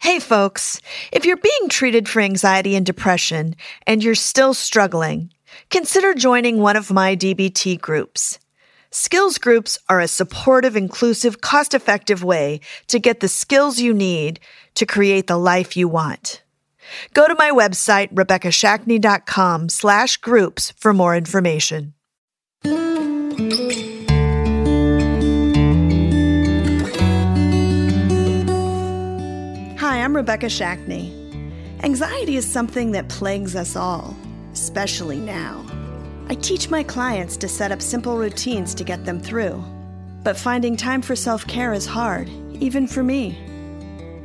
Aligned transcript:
Hey 0.00 0.18
folks, 0.18 0.80
if 1.12 1.26
you're 1.26 1.36
being 1.36 1.68
treated 1.68 2.08
for 2.08 2.22
anxiety 2.22 2.74
and 2.74 2.86
depression 2.86 3.54
and 3.86 4.02
you're 4.02 4.14
still 4.14 4.54
struggling, 4.54 5.30
consider 5.68 6.14
joining 6.14 6.58
one 6.58 6.74
of 6.74 6.90
my 6.90 7.14
DBT 7.14 7.78
groups. 7.78 8.38
Skills 8.90 9.36
groups 9.36 9.78
are 9.90 10.00
a 10.00 10.08
supportive, 10.08 10.74
inclusive, 10.74 11.42
cost 11.42 11.74
effective 11.74 12.24
way 12.24 12.60
to 12.86 12.98
get 12.98 13.20
the 13.20 13.28
skills 13.28 13.78
you 13.78 13.92
need 13.92 14.40
to 14.74 14.86
create 14.86 15.26
the 15.26 15.36
life 15.36 15.76
you 15.76 15.86
want. 15.86 16.42
Go 17.12 17.28
to 17.28 17.34
my 17.34 17.50
website, 17.50 18.10
RebekahShackney.com 18.14 19.68
slash 19.68 20.16
groups 20.16 20.72
for 20.78 20.94
more 20.94 21.14
information. 21.14 21.92
I'm 30.10 30.16
Rebekah 30.16 30.46
Shackney. 30.46 31.14
Anxiety 31.84 32.34
is 32.34 32.44
something 32.44 32.90
that 32.90 33.08
plagues 33.08 33.54
us 33.54 33.76
all, 33.76 34.16
especially 34.52 35.20
now. 35.20 35.64
I 36.26 36.34
teach 36.34 36.68
my 36.68 36.82
clients 36.82 37.36
to 37.36 37.48
set 37.48 37.70
up 37.70 37.80
simple 37.80 38.18
routines 38.18 38.74
to 38.74 38.82
get 38.82 39.04
them 39.04 39.20
through. 39.20 39.62
But 40.24 40.36
finding 40.36 40.76
time 40.76 41.00
for 41.00 41.14
self 41.14 41.46
care 41.46 41.72
is 41.72 41.86
hard, 41.86 42.28
even 42.54 42.88
for 42.88 43.04
me. 43.04 43.38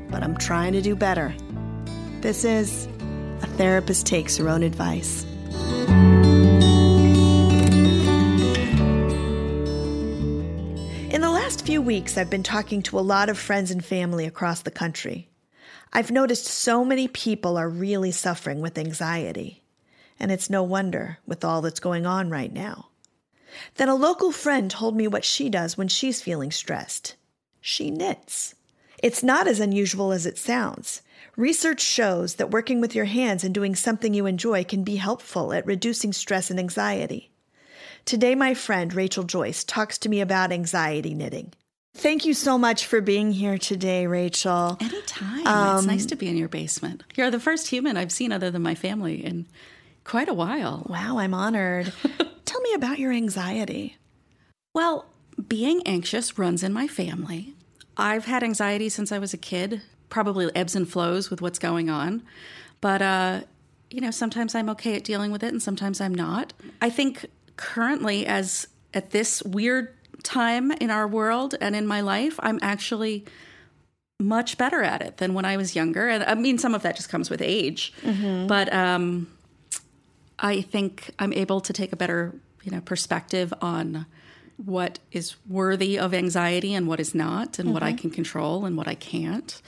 But 0.10 0.24
I'm 0.24 0.36
trying 0.38 0.74
to 0.74 0.82
do 0.82 0.96
better. 0.96 1.36
This 2.22 2.44
is 2.44 2.88
A 3.44 3.48
Therapist 3.56 4.08
Takes 4.08 4.38
Her 4.38 4.50
Own 4.50 4.64
Advice. 4.64 5.24
In 11.14 11.22
the 11.22 11.30
last 11.30 11.64
few 11.64 11.80
weeks, 11.80 12.18
I've 12.18 12.32
been 12.32 12.42
talking 12.42 12.82
to 12.82 12.98
a 12.98 13.02
lot 13.02 13.30
of 13.30 13.38
friends 13.38 13.70
and 13.70 13.86
family 13.86 14.26
across 14.26 14.64
the 14.64 14.72
country. 14.72 15.30
I've 15.96 16.12
noticed 16.12 16.44
so 16.44 16.84
many 16.84 17.08
people 17.08 17.56
are 17.56 17.70
really 17.70 18.12
suffering 18.12 18.60
with 18.60 18.78
anxiety. 18.78 19.64
And 20.20 20.30
it's 20.30 20.50
no 20.50 20.62
wonder 20.62 21.20
with 21.26 21.46
all 21.46 21.62
that's 21.62 21.80
going 21.80 22.06
on 22.06 22.30
right 22.30 22.52
now. 22.52 22.90
Then 23.76 23.88
a 23.88 23.96
local 23.96 24.34
friend 24.34 24.70
told 24.70 24.98
me 24.98 25.08
what 25.08 25.24
she 25.24 25.50
does 25.50 25.78
when 25.78 25.88
she's 25.88 26.22
feeling 26.22 26.52
stressed. 26.52 27.16
She 27.62 27.92
knits. 27.92 28.56
It's 29.02 29.24
not 29.24 29.48
as 29.48 29.62
unusual 29.62 30.12
as 30.12 30.26
it 30.26 30.38
sounds. 30.38 31.02
Research 31.38 31.80
shows 31.80 32.36
that 32.36 32.52
working 32.52 32.82
with 32.82 32.94
your 32.94 33.06
hands 33.06 33.46
and 33.46 33.54
doing 33.56 33.74
something 33.74 34.14
you 34.14 34.26
enjoy 34.26 34.66
can 34.66 34.84
be 34.84 34.98
helpful 34.98 35.54
at 35.54 35.66
reducing 35.66 36.12
stress 36.12 36.52
and 36.52 36.60
anxiety. 36.60 37.32
Today, 38.04 38.36
my 38.36 38.54
friend 38.54 38.94
Rachael 38.94 39.24
Joyce 39.24 39.64
talks 39.64 39.98
to 40.00 40.10
me 40.10 40.20
about 40.20 40.52
anxiety 40.52 41.14
knitting. 41.14 41.54
Thank 41.96 42.26
you 42.26 42.34
so 42.34 42.58
much 42.58 42.88
for 42.88 43.00
being 43.00 43.32
here 43.32 43.58
today, 43.58 44.06
Rachael. 44.06 44.78
Anytime. 44.82 45.48
Um, 45.48 45.78
it's 45.78 45.88
nice 45.88 46.06
to 46.08 46.18
be 46.18 46.28
in 46.28 46.36
your 46.36 46.50
basement. 46.50 47.04
You're 47.16 47.32
the 47.32 47.40
first 47.40 47.70
human 47.70 47.96
I've 47.96 48.12
seen 48.12 48.34
other 48.34 48.52
than 48.52 48.62
my 48.62 48.76
family 48.76 49.26
in 49.26 49.48
quite 50.04 50.28
a 50.28 50.34
while. 50.34 50.86
Wow, 50.90 51.20
I'm 51.20 51.34
honored. 51.34 51.94
Tell 52.46 52.62
me 52.62 52.74
about 52.74 53.00
your 53.00 53.14
anxiety. 53.14 53.96
Well, 54.74 55.06
being 55.48 55.82
anxious 55.86 56.38
runs 56.38 56.64
in 56.64 56.74
my 56.74 56.86
family. 56.86 57.54
I've 57.96 58.26
had 58.26 58.44
anxiety 58.44 58.90
since 58.90 59.14
I 59.14 59.18
was 59.18 59.34
a 59.34 59.38
kid, 59.38 59.82
probably 60.10 60.54
ebbs 60.54 60.76
and 60.76 60.88
flows 60.88 61.30
with 61.30 61.42
what's 61.42 61.60
going 61.60 61.90
on. 61.90 62.24
But, 62.82 63.02
uh, 63.02 63.42
you 63.90 64.02
know, 64.02 64.12
sometimes 64.12 64.54
I'm 64.54 64.70
okay 64.72 64.98
at 64.98 65.06
dealing 65.06 65.32
with 65.32 65.44
it 65.44 65.54
and 65.54 65.64
sometimes 65.64 66.02
I'm 66.02 66.14
not. 66.14 66.52
I 66.82 66.90
think 66.90 67.26
currently, 67.56 68.26
as 68.26 68.68
at 68.94 69.12
this 69.12 69.42
weird 69.44 69.94
time 70.26 70.72
in 70.72 70.90
our 70.90 71.08
world 71.08 71.56
and 71.62 71.76
in 71.76 71.88
my 71.88 72.02
life, 72.02 72.38
I'm 72.42 72.60
actually 72.62 73.26
much 74.20 74.58
better 74.58 74.82
at 74.82 75.02
it 75.02 75.18
than 75.18 75.34
when 75.34 75.46
I 75.46 75.58
was 75.58 75.76
younger. 75.76 76.10
And 76.10 76.24
I 76.24 76.36
mean, 76.36 76.58
some 76.58 76.74
of 76.74 76.82
that 76.84 76.96
just 76.96 77.10
comes 77.10 77.30
with 77.30 77.42
age. 77.42 77.94
Mm-hmm. 78.02 78.48
But 78.48 78.74
um, 78.74 79.28
I 80.40 80.62
think 80.62 81.12
I'm 81.20 81.34
able 81.34 81.62
to 81.62 81.74
take 81.74 81.94
a 81.94 81.96
better, 81.96 82.34
you 82.64 82.72
know, 82.72 82.82
perspective 82.82 83.54
on 83.62 84.06
what 84.58 85.00
is 85.12 85.36
worthy 85.48 86.00
of 86.00 86.14
anxiety 86.14 86.74
and 86.74 86.88
what 86.88 87.00
is 87.00 87.14
not, 87.14 87.60
and 87.60 87.68
mm-hmm. 87.68 87.74
what 87.74 87.84
I 87.84 87.92
mm-hmm. 87.92 87.98
can 87.98 88.10
control 88.12 88.66
and 88.66 88.78
what 88.78 88.88
I 88.88 88.96
can't. 88.96 89.62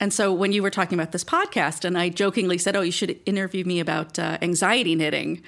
And 0.00 0.12
so 0.12 0.32
when 0.32 0.52
you 0.52 0.62
were 0.62 0.70
talking 0.70 0.98
about 0.98 1.12
this 1.12 1.24
podcast, 1.24 1.84
and 1.84 1.96
I 1.96 2.08
jokingly 2.10 2.58
said, 2.58 2.76
"Oh, 2.76 2.82
you 2.82 2.92
should 2.92 3.18
interview 3.26 3.64
me 3.64 3.80
about 3.80 4.18
uh, 4.18 4.38
anxiety 4.42 4.94
knitting," 4.94 5.42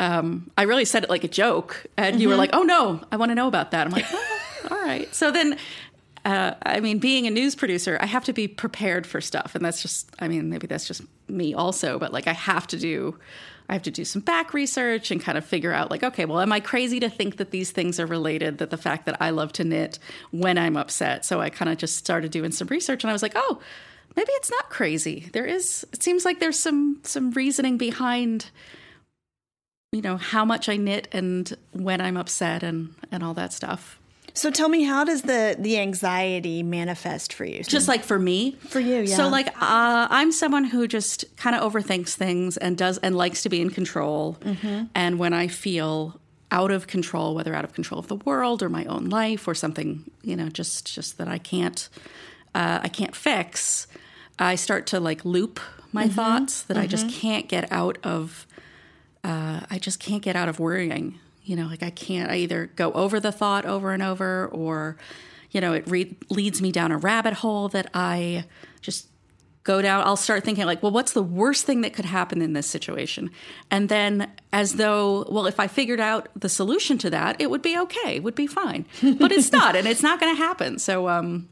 um, 0.00 0.50
I 0.56 0.62
really 0.62 0.84
said 0.84 1.04
it 1.04 1.10
like 1.10 1.24
a 1.24 1.28
joke, 1.28 1.86
and 1.96 2.14
mm-hmm. 2.14 2.22
you 2.22 2.28
were 2.28 2.34
mm-hmm. 2.34 2.40
like, 2.40 2.50
"Oh 2.54 2.62
no, 2.62 3.00
I 3.10 3.16
want 3.16 3.30
to 3.30 3.34
know 3.34 3.48
about 3.48 3.70
that." 3.72 3.86
I'm 3.86 3.92
like, 3.92 4.06
oh, 4.10 4.38
"All 4.70 4.82
right." 4.82 5.12
So 5.14 5.30
then, 5.30 5.58
uh, 6.24 6.54
I 6.62 6.80
mean, 6.80 6.98
being 6.98 7.26
a 7.26 7.30
news 7.30 7.54
producer, 7.54 7.98
I 8.00 8.06
have 8.06 8.24
to 8.24 8.32
be 8.32 8.48
prepared 8.48 9.06
for 9.06 9.20
stuff, 9.20 9.54
and 9.54 9.64
that's 9.64 9.82
just, 9.82 10.10
I 10.18 10.28
mean, 10.28 10.48
maybe 10.48 10.66
that's 10.66 10.86
just 10.86 11.02
me 11.28 11.54
also, 11.54 11.98
but 11.98 12.12
like 12.12 12.26
I 12.26 12.32
have 12.32 12.66
to 12.68 12.78
do. 12.78 13.18
I 13.72 13.74
have 13.74 13.82
to 13.84 13.90
do 13.90 14.04
some 14.04 14.20
back 14.20 14.52
research 14.52 15.10
and 15.10 15.18
kind 15.18 15.38
of 15.38 15.46
figure 15.46 15.72
out, 15.72 15.90
like, 15.90 16.02
okay, 16.02 16.26
well, 16.26 16.40
am 16.40 16.52
I 16.52 16.60
crazy 16.60 17.00
to 17.00 17.08
think 17.08 17.38
that 17.38 17.52
these 17.52 17.70
things 17.70 17.98
are 17.98 18.04
related? 18.04 18.58
That 18.58 18.68
the 18.68 18.76
fact 18.76 19.06
that 19.06 19.16
I 19.18 19.30
love 19.30 19.50
to 19.54 19.64
knit 19.64 19.98
when 20.30 20.58
I'm 20.58 20.76
upset. 20.76 21.24
So 21.24 21.40
I 21.40 21.48
kind 21.48 21.70
of 21.70 21.78
just 21.78 21.96
started 21.96 22.30
doing 22.30 22.52
some 22.52 22.68
research 22.68 23.02
and 23.02 23.10
I 23.10 23.14
was 23.14 23.22
like, 23.22 23.32
oh, 23.34 23.60
maybe 24.14 24.30
it's 24.32 24.50
not 24.50 24.68
crazy. 24.68 25.30
There 25.32 25.46
is, 25.46 25.86
it 25.90 26.02
seems 26.02 26.26
like 26.26 26.38
there's 26.38 26.58
some, 26.58 27.00
some 27.02 27.30
reasoning 27.30 27.78
behind 27.78 28.50
you 29.92 30.00
know 30.00 30.16
how 30.16 30.44
much 30.44 30.70
I 30.70 30.78
knit 30.78 31.08
and 31.12 31.54
when 31.72 32.00
I'm 32.00 32.16
upset 32.16 32.62
and 32.62 32.94
and 33.10 33.22
all 33.22 33.34
that 33.34 33.52
stuff. 33.52 34.00
So 34.34 34.50
tell 34.50 34.68
me, 34.68 34.84
how 34.84 35.04
does 35.04 35.22
the 35.22 35.56
the 35.58 35.78
anxiety 35.78 36.62
manifest 36.62 37.32
for 37.34 37.44
you? 37.44 37.62
Just 37.62 37.88
like 37.88 38.02
for 38.02 38.18
me, 38.18 38.52
for 38.68 38.80
you, 38.80 39.02
yeah. 39.02 39.16
So 39.16 39.28
like, 39.28 39.48
uh, 39.48 40.06
I'm 40.10 40.32
someone 40.32 40.64
who 40.64 40.88
just 40.88 41.24
kind 41.36 41.54
of 41.54 41.70
overthinks 41.70 42.14
things 42.14 42.56
and 42.56 42.78
does 42.78 42.98
and 42.98 43.16
likes 43.16 43.42
to 43.42 43.48
be 43.48 43.60
in 43.60 43.70
control. 43.70 44.38
Mm-hmm. 44.40 44.84
And 44.94 45.18
when 45.18 45.34
I 45.34 45.48
feel 45.48 46.18
out 46.50 46.70
of 46.70 46.86
control, 46.86 47.34
whether 47.34 47.54
out 47.54 47.64
of 47.64 47.72
control 47.72 47.98
of 47.98 48.08
the 48.08 48.16
world 48.16 48.62
or 48.62 48.68
my 48.68 48.84
own 48.86 49.10
life 49.10 49.46
or 49.48 49.54
something, 49.54 50.10
you 50.22 50.36
know, 50.36 50.48
just 50.48 50.92
just 50.92 51.18
that 51.18 51.28
I 51.28 51.38
can't 51.38 51.88
uh, 52.54 52.80
I 52.82 52.88
can't 52.88 53.14
fix, 53.14 53.86
I 54.38 54.54
start 54.54 54.86
to 54.88 55.00
like 55.00 55.24
loop 55.24 55.60
my 55.92 56.04
mm-hmm. 56.04 56.14
thoughts 56.14 56.62
that 56.62 56.74
mm-hmm. 56.74 56.84
I 56.84 56.86
just 56.86 57.06
mm-hmm. 57.06 57.20
can't 57.20 57.48
get 57.48 57.70
out 57.70 57.98
of 58.02 58.46
uh, 59.24 59.60
I 59.70 59.78
just 59.78 60.00
can't 60.00 60.22
get 60.22 60.36
out 60.36 60.48
of 60.48 60.58
worrying. 60.58 61.18
You 61.44 61.56
know, 61.56 61.66
like 61.66 61.82
I 61.82 61.90
can't, 61.90 62.30
I 62.30 62.36
either 62.36 62.70
go 62.76 62.92
over 62.92 63.18
the 63.18 63.32
thought 63.32 63.64
over 63.64 63.92
and 63.92 64.02
over 64.02 64.46
or, 64.48 64.96
you 65.50 65.60
know, 65.60 65.72
it 65.72 65.84
re- 65.88 66.16
leads 66.30 66.62
me 66.62 66.70
down 66.70 66.92
a 66.92 66.98
rabbit 66.98 67.34
hole 67.34 67.68
that 67.68 67.90
I 67.94 68.44
just 68.80 69.08
go 69.64 69.82
down. 69.82 70.04
I'll 70.06 70.16
start 70.16 70.44
thinking, 70.44 70.66
like, 70.66 70.82
well, 70.82 70.92
what's 70.92 71.12
the 71.12 71.22
worst 71.22 71.64
thing 71.64 71.82
that 71.82 71.92
could 71.92 72.04
happen 72.04 72.42
in 72.42 72.52
this 72.52 72.66
situation? 72.66 73.30
And 73.70 73.88
then, 73.88 74.30
as 74.52 74.74
though, 74.74 75.26
well, 75.30 75.46
if 75.46 75.60
I 75.60 75.66
figured 75.66 76.00
out 76.00 76.28
the 76.34 76.48
solution 76.48 76.98
to 76.98 77.10
that, 77.10 77.40
it 77.40 77.50
would 77.50 77.62
be 77.62 77.78
okay, 77.78 78.16
it 78.16 78.22
would 78.22 78.34
be 78.34 78.46
fine. 78.46 78.86
But 79.02 79.32
it's 79.32 79.52
not, 79.60 79.76
and 79.76 79.86
it's 79.86 80.02
not 80.02 80.20
going 80.20 80.34
to 80.34 80.40
happen. 80.40 80.78
So, 80.78 81.08
um, 81.08 81.48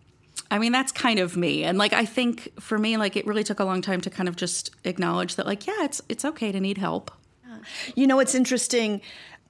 I 0.51 0.59
mean, 0.59 0.73
that's 0.73 0.93
kind 0.93 1.21
of 1.21 1.37
me. 1.37 1.63
And 1.65 1.79
like, 1.79 1.93
I 1.93 2.05
think 2.05 2.49
for 2.61 2.79
me, 2.79 2.97
like, 2.97 3.17
it 3.17 3.27
really 3.27 3.45
took 3.45 3.61
a 3.61 3.65
long 3.65 3.83
time 3.83 4.01
to 4.03 4.11
kind 4.11 4.29
of 4.29 4.37
just 4.37 4.71
acknowledge 4.85 5.37
that, 5.37 5.47
like, 5.47 5.67
yeah, 5.67 5.85
it's 5.85 6.03
it's 6.09 6.25
okay 6.25 6.51
to 6.53 6.61
need 6.61 6.79
help. 6.79 7.11
You 7.95 8.07
know, 8.07 8.21
it's 8.21 8.35
interesting. 8.35 9.03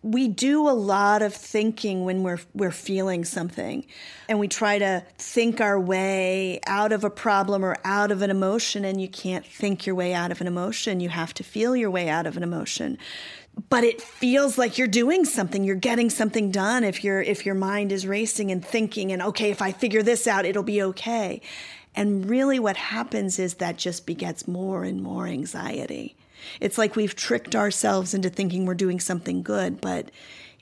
We 0.02 0.28
do 0.28 0.66
a 0.66 0.72
lot 0.72 1.20
of 1.20 1.34
thinking 1.34 2.04
when 2.06 2.22
we're 2.22 2.40
we're 2.54 2.70
feeling 2.70 3.24
something, 3.24 3.84
and 4.28 4.38
we 4.38 4.48
try 4.48 4.78
to 4.78 5.04
think 5.18 5.60
our 5.60 5.78
way 5.78 6.60
out 6.66 6.92
of 6.92 7.04
a 7.04 7.10
problem 7.10 7.62
or 7.64 7.76
out 7.84 8.10
of 8.10 8.22
an 8.22 8.30
emotion. 8.30 8.84
And 8.86 9.00
you 9.00 9.08
can't 9.08 9.44
think 9.44 9.84
your 9.84 9.94
way 9.94 10.14
out 10.14 10.32
of 10.32 10.40
an 10.40 10.46
emotion. 10.46 11.00
You 11.00 11.10
have 11.10 11.34
to 11.34 11.44
feel 11.44 11.76
your 11.76 11.90
way 11.90 12.08
out 12.08 12.26
of 12.26 12.38
an 12.38 12.42
emotion. 12.42 12.96
But 13.68 13.84
it 13.84 14.00
feels 14.00 14.56
like 14.56 14.78
you're 14.78 14.88
doing 14.88 15.24
something. 15.24 15.64
You're 15.64 15.76
getting 15.76 16.08
something 16.08 16.50
done 16.50 16.82
if 16.82 17.04
your 17.04 17.20
if 17.20 17.44
your 17.44 17.54
mind 17.54 17.92
is 17.92 18.06
racing 18.06 18.50
and 18.50 18.64
thinking. 18.64 19.12
And 19.12 19.20
okay, 19.20 19.50
if 19.50 19.60
I 19.60 19.72
figure 19.72 20.02
this 20.02 20.26
out, 20.26 20.46
it'll 20.46 20.62
be 20.62 20.82
okay. 20.82 21.42
And 21.94 22.30
really, 22.30 22.58
what 22.58 22.76
happens 22.76 23.38
is 23.38 23.54
that 23.54 23.76
just 23.76 24.06
begets 24.06 24.46
more 24.46 24.84
and 24.84 25.02
more 25.02 25.26
anxiety. 25.26 26.16
It's 26.60 26.78
like 26.78 26.96
we've 26.96 27.16
tricked 27.16 27.54
ourselves 27.54 28.14
into 28.14 28.30
thinking 28.30 28.66
we're 28.66 28.74
doing 28.74 29.00
something 29.00 29.42
good, 29.42 29.80
but 29.80 30.10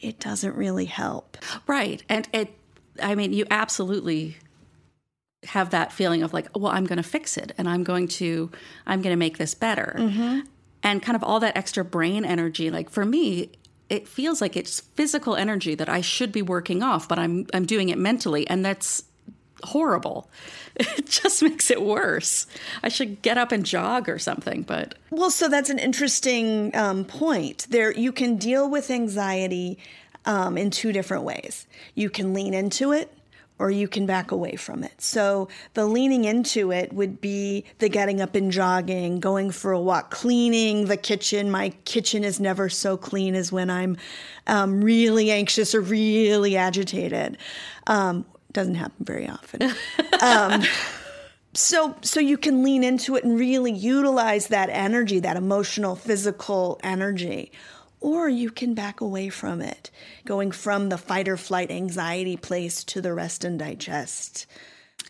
it 0.00 0.20
doesn't 0.20 0.54
really 0.54 0.86
help. 0.86 1.36
Right. 1.66 2.02
And 2.08 2.28
it, 2.32 2.54
I 3.02 3.14
mean, 3.14 3.32
you 3.32 3.46
absolutely 3.50 4.36
have 5.44 5.70
that 5.70 5.92
feeling 5.92 6.22
of 6.22 6.32
like, 6.32 6.48
well, 6.56 6.72
I'm 6.72 6.84
going 6.84 6.96
to 6.96 7.02
fix 7.02 7.36
it 7.36 7.52
and 7.58 7.69
I'm 7.69 7.84
going 7.84 8.08
to, 8.08 8.50
I'm 8.86 9.02
going 9.02 9.12
to 9.12 9.19
make 9.19 9.38
this 9.38 9.54
better. 9.54 9.94
Mm-hmm. 9.98 10.40
And 10.82 11.02
kind 11.02 11.16
of 11.16 11.25
all 11.25 11.40
that 11.40 11.56
extra 11.56 11.84
brain 11.84 12.24
energy. 12.24 12.70
Like 12.70 12.88
for 12.88 13.04
me, 13.04 13.50
it 13.88 14.06
feels 14.06 14.40
like 14.40 14.56
it's 14.56 14.81
physical 14.81 15.36
energy 15.36 15.74
that 15.74 15.88
I 15.88 16.00
should 16.00 16.32
be 16.32 16.42
working 16.42 16.82
off, 16.82 17.08
but 17.08 17.19
I'm 17.19 17.46
I'm 17.54 17.64
doing 17.64 17.88
it 17.88 17.98
mentally, 17.98 18.46
and 18.48 18.64
that's 18.64 19.04
horrible. 19.64 20.28
It 20.81 21.06
just 21.06 21.43
makes 21.43 21.72
it 21.72 21.82
worse. 21.82 22.46
I 22.84 22.88
should 22.88 23.20
get 23.20 23.37
up 23.37 23.50
and 23.50 23.66
jog 23.66 24.08
or 24.08 24.20
something, 24.20 24.62
but 24.62 24.94
well, 25.10 25.31
so 25.31 25.49
that's 25.49 25.70
an 25.70 25.81
interesting 25.81 26.70
um, 26.76 27.05
point. 27.05 27.66
There, 27.69 27.93
you 27.93 28.12
can 28.12 28.37
deal 28.37 28.70
with 28.70 28.88
anxiety 28.88 29.81
um, 30.25 30.56
in 30.56 30.70
two 30.70 30.93
different 30.93 31.25
ways. 31.25 31.66
You 31.96 32.10
can 32.10 32.32
lean 32.32 32.55
into 32.55 32.93
it, 32.93 33.12
or 33.58 33.70
you 33.70 33.88
can 33.88 34.06
back 34.06 34.31
away 34.31 34.56
from 34.56 34.84
it. 34.84 35.00
So 35.00 35.49
the 35.75 35.84
leaning 35.84 36.25
into 36.25 36.70
it 36.70 36.93
would 36.93 37.20
be 37.20 37.64
the 37.78 37.88
getting 37.88 38.20
up 38.20 38.34
and 38.34 38.52
jogging, 38.52 39.20
going 39.20 39.50
for 39.50 39.72
a 39.72 39.81
walk, 39.81 40.10
cleaning 40.10 40.87
the 40.87 40.96
kitchen. 40.96 41.50
My 41.50 41.70
kitchen 41.84 42.25
is 42.25 42.38
never 42.38 42.69
so 42.69 42.96
clean 42.96 43.34
as 43.34 43.50
when 43.50 43.69
I'm 43.69 43.96
um, 44.46 44.82
really 44.82 45.31
anxious 45.31 45.75
or 45.75 45.81
really 45.81 46.56
agitated. 46.56 47.37
Um, 47.87 48.25
doesn't 48.52 48.76
happen 48.76 49.04
very 49.04 49.28
often. 49.28 49.72
um, 50.20 50.62
so 51.54 51.96
so 52.02 52.20
you 52.20 52.36
can 52.36 52.62
lean 52.62 52.84
into 52.84 53.16
it 53.16 53.24
and 53.24 53.38
really 53.38 53.72
utilize 53.72 54.48
that 54.48 54.68
energy, 54.70 55.20
that 55.20 55.36
emotional, 55.36 55.96
physical 55.96 56.80
energy 56.82 57.52
or 58.00 58.28
you 58.28 58.50
can 58.50 58.74
back 58.74 59.00
away 59.00 59.28
from 59.28 59.60
it, 59.60 59.90
going 60.24 60.52
from 60.52 60.88
the 60.88 60.98
fight 60.98 61.28
or 61.28 61.36
flight 61.36 61.70
anxiety 61.70 62.36
place 62.36 62.84
to 62.84 63.00
the 63.00 63.12
rest 63.12 63.44
and 63.44 63.58
digest. 63.58 64.46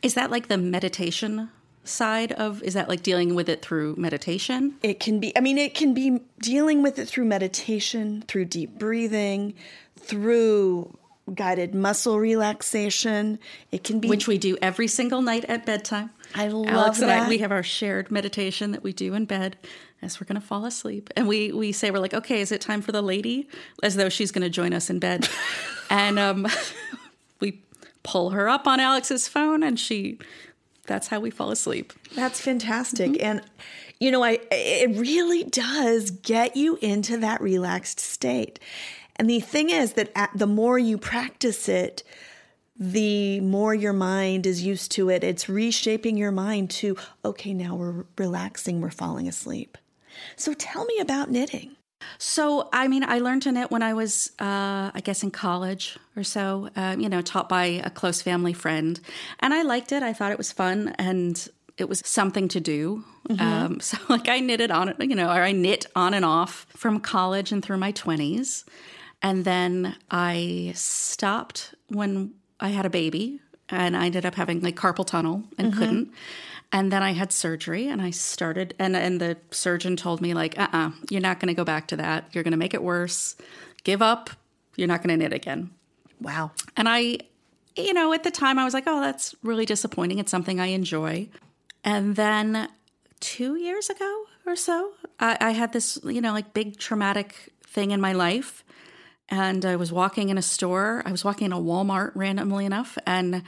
Is 0.02 0.14
that 0.14 0.30
like 0.30 0.48
the 0.48 0.58
meditation 0.58 1.50
side 1.84 2.32
of 2.32 2.62
is 2.62 2.74
that 2.74 2.88
like 2.88 3.02
dealing 3.02 3.34
with 3.34 3.48
it 3.48 3.62
through 3.62 3.96
meditation? 3.96 4.74
It 4.82 5.00
can 5.00 5.20
be 5.20 5.36
I 5.36 5.40
mean 5.40 5.58
it 5.58 5.74
can 5.74 5.94
be 5.94 6.20
dealing 6.40 6.82
with 6.82 6.98
it 6.98 7.08
through 7.08 7.24
meditation, 7.24 8.22
through 8.28 8.46
deep 8.46 8.78
breathing, 8.78 9.54
through 9.98 10.96
guided 11.34 11.74
muscle 11.74 12.18
relaxation. 12.18 13.38
It 13.70 13.84
can 13.84 14.00
be 14.00 14.08
which 14.08 14.26
we 14.26 14.38
do 14.38 14.56
every 14.60 14.88
single 14.88 15.22
night 15.22 15.44
at 15.46 15.66
bedtime. 15.66 16.10
I 16.34 16.48
love 16.48 16.68
Alex 16.68 16.98
that. 16.98 17.08
and 17.08 17.24
I 17.24 17.28
we 17.28 17.38
have 17.38 17.52
our 17.52 17.62
shared 17.62 18.10
meditation 18.10 18.72
that 18.72 18.82
we 18.82 18.92
do 18.92 19.14
in 19.14 19.24
bed 19.24 19.56
as 20.02 20.20
we're 20.20 20.26
going 20.26 20.40
to 20.40 20.46
fall 20.46 20.64
asleep. 20.64 21.10
And 21.16 21.26
we 21.26 21.52
we 21.52 21.72
say 21.72 21.90
we're 21.90 21.98
like, 21.98 22.14
"Okay, 22.14 22.40
is 22.40 22.52
it 22.52 22.60
time 22.60 22.82
for 22.82 22.92
the 22.92 23.02
lady?" 23.02 23.48
as 23.82 23.96
though 23.96 24.08
she's 24.08 24.32
going 24.32 24.42
to 24.42 24.50
join 24.50 24.72
us 24.72 24.90
in 24.90 24.98
bed. 24.98 25.28
and 25.90 26.18
um 26.18 26.46
we 27.40 27.62
pull 28.02 28.30
her 28.30 28.48
up 28.48 28.66
on 28.66 28.80
Alex's 28.80 29.28
phone 29.28 29.62
and 29.62 29.78
she 29.78 30.18
that's 30.86 31.08
how 31.08 31.20
we 31.20 31.30
fall 31.30 31.50
asleep. 31.50 31.92
That's 32.14 32.40
fantastic. 32.40 33.12
Mm-hmm. 33.12 33.24
And 33.24 33.42
you 34.00 34.10
know, 34.10 34.22
I 34.22 34.38
it 34.50 34.96
really 34.96 35.44
does 35.44 36.10
get 36.10 36.56
you 36.56 36.78
into 36.80 37.18
that 37.18 37.40
relaxed 37.40 38.00
state. 38.00 38.58
And 39.18 39.28
the 39.28 39.40
thing 39.40 39.70
is 39.70 39.94
that 39.94 40.10
at, 40.14 40.30
the 40.34 40.46
more 40.46 40.78
you 40.78 40.96
practice 40.98 41.68
it, 41.68 42.02
the 42.78 43.40
more 43.40 43.74
your 43.74 43.92
mind 43.92 44.46
is 44.46 44.62
used 44.62 44.92
to 44.92 45.10
it. 45.10 45.24
It's 45.24 45.48
reshaping 45.48 46.16
your 46.16 46.30
mind 46.30 46.70
to, 46.70 46.96
okay, 47.24 47.52
now 47.52 47.74
we're 47.74 48.04
relaxing, 48.16 48.80
we're 48.80 48.90
falling 48.90 49.26
asleep. 49.26 49.76
So 50.36 50.54
tell 50.54 50.84
me 50.84 50.98
about 51.00 51.30
knitting. 51.30 51.76
So, 52.18 52.68
I 52.72 52.86
mean, 52.86 53.02
I 53.04 53.18
learned 53.18 53.42
to 53.42 53.52
knit 53.52 53.72
when 53.72 53.82
I 53.82 53.94
was, 53.94 54.30
uh, 54.38 54.90
I 54.94 55.00
guess, 55.02 55.24
in 55.24 55.32
college 55.32 55.98
or 56.16 56.22
so, 56.22 56.70
uh, 56.76 56.96
you 56.98 57.08
know, 57.08 57.20
taught 57.20 57.48
by 57.48 57.64
a 57.64 57.90
close 57.90 58.22
family 58.22 58.52
friend. 58.52 59.00
And 59.40 59.52
I 59.52 59.62
liked 59.62 59.90
it. 59.90 60.04
I 60.04 60.12
thought 60.12 60.30
it 60.30 60.38
was 60.38 60.52
fun 60.52 60.94
and 60.98 61.48
it 61.76 61.88
was 61.88 62.02
something 62.04 62.48
to 62.48 62.60
do. 62.60 63.04
Mm-hmm. 63.28 63.40
Um, 63.42 63.80
so, 63.80 63.98
like, 64.08 64.28
I 64.28 64.38
knitted 64.38 64.70
on 64.70 64.88
it, 64.88 64.96
you 65.00 65.16
know, 65.16 65.28
or 65.28 65.42
I 65.42 65.50
knit 65.50 65.86
on 65.96 66.14
and 66.14 66.24
off 66.24 66.66
from 66.70 67.00
college 67.00 67.50
and 67.50 67.64
through 67.64 67.78
my 67.78 67.92
20s. 67.92 68.64
And 69.22 69.44
then 69.44 69.96
I 70.10 70.72
stopped 70.74 71.74
when 71.88 72.34
I 72.60 72.68
had 72.68 72.86
a 72.86 72.90
baby 72.90 73.40
and 73.68 73.96
I 73.96 74.06
ended 74.06 74.24
up 74.24 74.34
having 74.34 74.60
like 74.60 74.76
carpal 74.76 75.06
tunnel 75.06 75.44
and 75.58 75.70
mm-hmm. 75.70 75.78
couldn't. 75.78 76.12
And 76.70 76.92
then 76.92 77.02
I 77.02 77.12
had 77.12 77.32
surgery 77.32 77.88
and 77.88 78.00
I 78.02 78.10
started 78.10 78.74
and 78.78 78.94
and 78.94 79.20
the 79.20 79.38
surgeon 79.50 79.96
told 79.96 80.20
me 80.20 80.34
like, 80.34 80.58
"Uh-uh, 80.58 80.90
you're 81.10 81.22
not 81.22 81.40
going 81.40 81.48
to 81.48 81.54
go 81.54 81.64
back 81.64 81.88
to 81.88 81.96
that. 81.96 82.28
You're 82.32 82.44
going 82.44 82.52
to 82.52 82.58
make 82.58 82.74
it 82.74 82.82
worse. 82.82 83.36
Give 83.84 84.02
up. 84.02 84.30
You're 84.76 84.88
not 84.88 85.02
going 85.02 85.18
to 85.18 85.24
knit 85.24 85.32
again." 85.32 85.70
Wow. 86.20 86.52
And 86.76 86.88
I 86.88 87.18
you 87.76 87.94
know, 87.94 88.12
at 88.12 88.24
the 88.24 88.30
time 88.30 88.58
I 88.58 88.64
was 88.64 88.74
like, 88.74 88.84
"Oh, 88.86 89.00
that's 89.00 89.34
really 89.42 89.64
disappointing. 89.64 90.18
It's 90.18 90.30
something 90.30 90.60
I 90.60 90.66
enjoy." 90.66 91.28
And 91.84 92.16
then 92.16 92.68
2 93.20 93.56
years 93.56 93.88
ago 93.88 94.24
or 94.44 94.56
so, 94.56 94.92
I, 95.20 95.38
I 95.40 95.50
had 95.52 95.72
this, 95.72 95.98
you 96.04 96.20
know, 96.20 96.32
like 96.32 96.52
big 96.52 96.76
traumatic 96.78 97.52
thing 97.62 97.92
in 97.92 98.00
my 98.00 98.12
life 98.12 98.64
and 99.28 99.64
I 99.64 99.76
was 99.76 99.92
walking 99.92 100.28
in 100.30 100.38
a 100.38 100.42
store. 100.42 101.02
I 101.04 101.12
was 101.12 101.24
walking 101.24 101.46
in 101.46 101.52
a 101.52 101.60
Walmart 101.60 102.12
randomly 102.14 102.64
enough, 102.64 102.96
and 103.06 103.42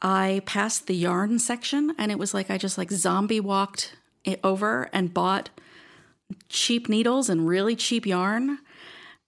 I 0.00 0.42
passed 0.46 0.86
the 0.86 0.94
yarn 0.94 1.38
section, 1.38 1.94
and 1.98 2.10
it 2.10 2.18
was 2.18 2.34
like 2.34 2.50
I 2.50 2.58
just 2.58 2.78
like 2.78 2.90
zombie 2.90 3.40
walked 3.40 3.96
it 4.24 4.40
over 4.42 4.88
and 4.92 5.14
bought 5.14 5.50
cheap 6.48 6.88
needles 6.88 7.28
and 7.28 7.46
really 7.46 7.76
cheap 7.76 8.06
yarn. 8.06 8.58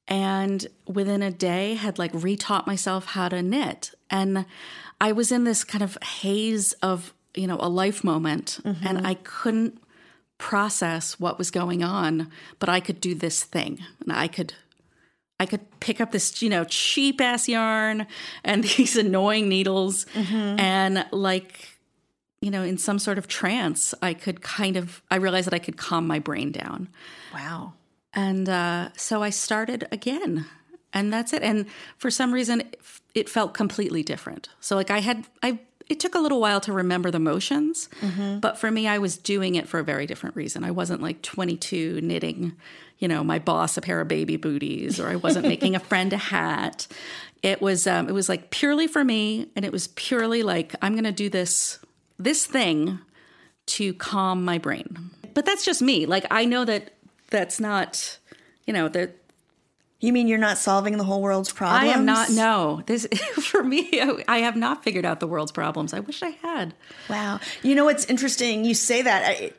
And 0.08 0.66
within 0.86 1.22
a 1.22 1.30
day, 1.30 1.74
had 1.74 1.98
like 1.98 2.12
retaught 2.12 2.66
myself 2.66 3.06
how 3.06 3.28
to 3.28 3.42
knit. 3.42 3.92
And 4.10 4.44
I 5.00 5.12
was 5.12 5.30
in 5.30 5.44
this 5.44 5.62
kind 5.62 5.84
of 5.84 5.96
haze 6.02 6.72
of, 6.74 7.14
you 7.34 7.46
know, 7.46 7.58
a 7.60 7.68
life 7.68 8.02
moment, 8.02 8.58
mm-hmm. 8.64 8.86
and 8.86 9.06
I 9.06 9.14
couldn't 9.14 9.80
process 10.36 11.20
what 11.20 11.38
was 11.38 11.50
going 11.50 11.84
on, 11.84 12.30
but 12.58 12.68
I 12.68 12.80
could 12.80 13.00
do 13.00 13.14
this 13.14 13.44
thing, 13.44 13.78
and 14.00 14.12
I 14.12 14.26
could 14.26 14.54
I 15.40 15.46
could 15.46 15.80
pick 15.80 16.00
up 16.00 16.12
this, 16.12 16.42
you 16.42 16.50
know, 16.50 16.64
cheap 16.64 17.20
ass 17.20 17.48
yarn 17.48 18.06
and 18.44 18.62
these 18.76 18.96
annoying 18.96 19.48
needles 19.48 20.04
mm-hmm. 20.14 20.60
and 20.60 21.06
like 21.10 21.66
you 22.42 22.50
know, 22.50 22.62
in 22.62 22.78
some 22.78 22.98
sort 22.98 23.18
of 23.18 23.28
trance, 23.28 23.92
I 24.00 24.14
could 24.14 24.40
kind 24.40 24.76
of 24.76 25.02
I 25.10 25.16
realized 25.16 25.46
that 25.46 25.54
I 25.54 25.58
could 25.58 25.76
calm 25.76 26.06
my 26.06 26.18
brain 26.18 26.52
down. 26.52 26.88
Wow. 27.34 27.74
And 28.14 28.48
uh, 28.48 28.90
so 28.96 29.22
I 29.22 29.30
started 29.30 29.86
again. 29.92 30.46
And 30.92 31.12
that's 31.12 31.32
it. 31.32 31.42
And 31.42 31.66
for 31.98 32.10
some 32.10 32.32
reason 32.32 32.62
it 33.14 33.28
felt 33.28 33.54
completely 33.54 34.02
different. 34.02 34.48
So 34.60 34.76
like 34.76 34.90
I 34.90 35.00
had 35.00 35.26
I 35.42 35.60
it 35.90 35.98
took 35.98 36.14
a 36.14 36.20
little 36.20 36.40
while 36.40 36.60
to 36.60 36.72
remember 36.72 37.10
the 37.10 37.18
motions, 37.18 37.88
mm-hmm. 38.00 38.38
but 38.38 38.56
for 38.56 38.70
me, 38.70 38.86
I 38.86 38.98
was 38.98 39.16
doing 39.16 39.56
it 39.56 39.68
for 39.68 39.80
a 39.80 39.84
very 39.84 40.06
different 40.06 40.36
reason. 40.36 40.62
I 40.62 40.70
wasn't 40.70 41.02
like 41.02 41.20
22 41.22 42.00
knitting, 42.00 42.52
you 42.98 43.08
know, 43.08 43.24
my 43.24 43.40
boss 43.40 43.76
a 43.76 43.80
pair 43.80 44.00
of 44.00 44.06
baby 44.06 44.36
booties, 44.36 45.00
or 45.00 45.08
I 45.08 45.16
wasn't 45.16 45.48
making 45.48 45.74
a 45.74 45.80
friend 45.80 46.12
a 46.12 46.16
hat. 46.16 46.86
It 47.42 47.60
was 47.60 47.86
um, 47.86 48.08
it 48.08 48.12
was 48.12 48.28
like 48.28 48.50
purely 48.50 48.86
for 48.86 49.02
me, 49.02 49.50
and 49.56 49.64
it 49.64 49.72
was 49.72 49.88
purely 49.88 50.42
like 50.44 50.74
I'm 50.80 50.92
going 50.92 51.04
to 51.04 51.12
do 51.12 51.28
this 51.28 51.80
this 52.18 52.46
thing 52.46 53.00
to 53.66 53.92
calm 53.94 54.44
my 54.44 54.58
brain. 54.58 55.10
But 55.34 55.44
that's 55.44 55.64
just 55.64 55.82
me. 55.82 56.06
Like 56.06 56.26
I 56.30 56.44
know 56.44 56.64
that 56.64 56.94
that's 57.30 57.58
not, 57.58 58.18
you 58.66 58.72
know, 58.72 58.88
that 58.88 59.16
you 60.00 60.14
mean 60.14 60.28
you're 60.28 60.38
not 60.38 60.56
solving 60.56 60.96
the 60.96 61.04
whole 61.04 61.20
world's 61.20 61.52
problems? 61.52 61.84
I 61.84 61.94
am 61.94 62.06
not. 62.06 62.30
No, 62.30 62.82
this 62.86 63.06
for 63.42 63.62
me. 63.62 64.00
I 64.26 64.38
have 64.38 64.56
not 64.56 64.82
figured 64.82 65.04
out 65.04 65.20
the 65.20 65.26
world's 65.26 65.52
problems. 65.52 65.92
I 65.92 66.00
wish 66.00 66.22
I 66.22 66.30
had. 66.30 66.74
Wow. 67.08 67.38
You 67.62 67.74
know 67.74 67.84
what's 67.84 68.06
interesting? 68.06 68.64
You 68.64 68.74
say 68.74 69.02
that 69.02 69.24
I, 69.28 69.52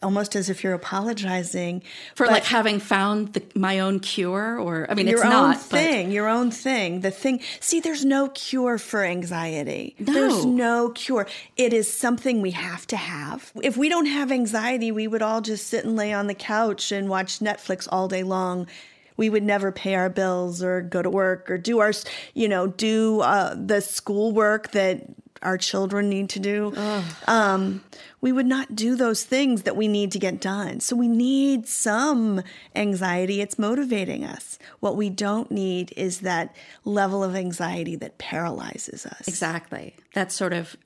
almost 0.00 0.36
as 0.36 0.48
if 0.48 0.62
you're 0.62 0.74
apologizing 0.74 1.82
for 2.14 2.26
like 2.26 2.44
having 2.44 2.78
found 2.78 3.32
the, 3.32 3.42
my 3.56 3.80
own 3.80 3.98
cure, 3.98 4.58
or 4.58 4.88
I 4.88 4.94
mean, 4.94 5.08
your 5.08 5.18
it's 5.18 5.24
own 5.24 5.30
not 5.30 5.60
thing. 5.60 6.06
But... 6.06 6.14
Your 6.14 6.28
own 6.28 6.52
thing. 6.52 7.00
The 7.00 7.10
thing. 7.10 7.40
See, 7.58 7.80
there's 7.80 8.04
no 8.04 8.28
cure 8.28 8.78
for 8.78 9.04
anxiety. 9.04 9.96
No. 9.98 10.12
There's 10.12 10.44
no 10.44 10.90
cure. 10.90 11.26
It 11.56 11.72
is 11.72 11.92
something 11.92 12.40
we 12.40 12.52
have 12.52 12.86
to 12.88 12.96
have. 12.96 13.50
If 13.62 13.76
we 13.76 13.88
don't 13.88 14.06
have 14.06 14.30
anxiety, 14.30 14.92
we 14.92 15.08
would 15.08 15.22
all 15.22 15.40
just 15.40 15.66
sit 15.66 15.84
and 15.84 15.96
lay 15.96 16.12
on 16.12 16.28
the 16.28 16.34
couch 16.34 16.92
and 16.92 17.08
watch 17.08 17.40
Netflix 17.40 17.88
all 17.90 18.06
day 18.06 18.22
long 18.22 18.68
we 19.18 19.28
would 19.28 19.42
never 19.42 19.70
pay 19.70 19.94
our 19.94 20.08
bills 20.08 20.62
or 20.62 20.80
go 20.80 21.02
to 21.02 21.10
work 21.10 21.50
or 21.50 21.58
do 21.58 21.80
our, 21.80 21.92
you 22.32 22.48
know, 22.48 22.68
do 22.68 23.20
uh, 23.20 23.54
the 23.54 23.82
schoolwork 23.82 24.70
that 24.70 25.04
our 25.42 25.58
children 25.58 26.08
need 26.08 26.30
to 26.30 26.40
do. 26.40 26.72
Um, 27.26 27.84
we 28.20 28.32
would 28.32 28.46
not 28.46 28.74
do 28.74 28.96
those 28.96 29.22
things 29.24 29.62
that 29.62 29.76
we 29.76 29.86
need 29.86 30.10
to 30.12 30.18
get 30.18 30.40
done. 30.40 30.80
So 30.80 30.96
we 30.96 31.06
need 31.06 31.68
some 31.68 32.42
anxiety. 32.74 33.40
It's 33.40 33.58
motivating 33.58 34.24
us. 34.24 34.58
What 34.80 34.96
we 34.96 35.10
don't 35.10 35.50
need 35.50 35.92
is 35.96 36.20
that 36.20 36.56
level 36.84 37.22
of 37.22 37.36
anxiety 37.36 37.94
that 37.96 38.18
paralyzes 38.18 39.06
us. 39.06 39.28
Exactly. 39.28 39.94
That's 40.14 40.34
sort 40.34 40.52
of 40.52 40.76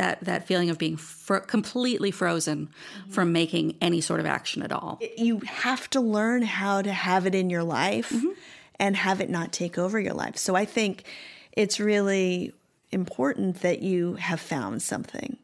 that 0.00 0.24
that 0.24 0.46
feeling 0.46 0.70
of 0.70 0.78
being 0.78 0.96
fr- 0.96 1.36
completely 1.36 2.10
frozen 2.10 2.68
mm-hmm. 2.68 3.10
from 3.10 3.32
making 3.32 3.76
any 3.82 4.00
sort 4.00 4.18
of 4.18 4.24
action 4.24 4.62
at 4.62 4.72
all. 4.72 4.98
You 5.18 5.40
have 5.40 5.90
to 5.90 6.00
learn 6.00 6.40
how 6.42 6.80
to 6.80 6.90
have 6.90 7.26
it 7.26 7.34
in 7.34 7.50
your 7.50 7.62
life 7.62 8.08
mm-hmm. 8.08 8.30
and 8.78 8.96
have 8.96 9.20
it 9.20 9.28
not 9.28 9.52
take 9.52 9.76
over 9.76 10.00
your 10.00 10.14
life. 10.14 10.38
So 10.38 10.54
I 10.54 10.64
think 10.64 11.04
it's 11.52 11.78
really 11.78 12.54
important 12.90 13.60
that 13.60 13.82
you 13.82 14.14
have 14.14 14.40
found 14.40 14.80
something. 14.80 15.36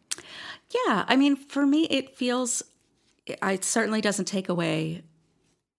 Yeah, 0.87 1.05
I 1.07 1.17
mean, 1.17 1.37
for 1.37 1.67
me, 1.67 1.85
it 1.91 2.17
feels 2.17 2.63
it 3.27 3.63
certainly 3.65 4.01
doesn't 4.01 4.25
take 4.25 4.49
away 4.49 5.03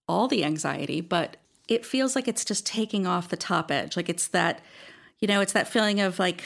all 0.06 0.28
the 0.28 0.44
anxiety, 0.44 1.00
but 1.00 1.36
it 1.66 1.84
feels 1.84 2.14
like 2.14 2.28
it's 2.28 2.44
just 2.44 2.64
taking 2.64 3.08
off 3.08 3.28
the 3.28 3.36
top 3.36 3.72
edge. 3.72 3.96
Like 3.96 4.08
it's 4.08 4.28
that, 4.28 4.60
you 5.18 5.26
know, 5.26 5.40
it's 5.40 5.52
that 5.52 5.66
feeling 5.66 6.00
of 6.00 6.20
like 6.20 6.44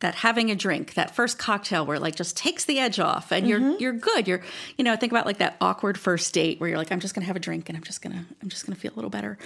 that 0.00 0.16
having 0.16 0.50
a 0.50 0.56
drink, 0.56 0.94
that 0.94 1.14
first 1.14 1.38
cocktail 1.38 1.86
where 1.86 1.96
it 1.96 2.02
like 2.02 2.16
just 2.16 2.36
takes 2.36 2.64
the 2.64 2.78
edge 2.78 2.98
off 2.98 3.30
and 3.32 3.46
you're 3.48 3.60
mm-hmm. 3.60 3.80
you're 3.80 3.92
good. 3.92 4.26
You're 4.26 4.42
you 4.76 4.84
know, 4.84 4.96
think 4.96 5.12
about 5.12 5.24
like 5.26 5.38
that 5.38 5.56
awkward 5.60 5.96
first 5.98 6.34
date 6.34 6.60
where 6.60 6.68
you're 6.68 6.78
like, 6.78 6.92
I'm 6.92 7.00
just 7.00 7.14
gonna 7.14 7.26
have 7.26 7.36
a 7.36 7.40
drink 7.40 7.68
and 7.68 7.76
I'm 7.76 7.84
just 7.84 8.02
gonna 8.02 8.26
I'm 8.42 8.48
just 8.48 8.66
gonna 8.66 8.76
feel 8.76 8.92
a 8.92 8.96
little 8.96 9.10
better. 9.10 9.38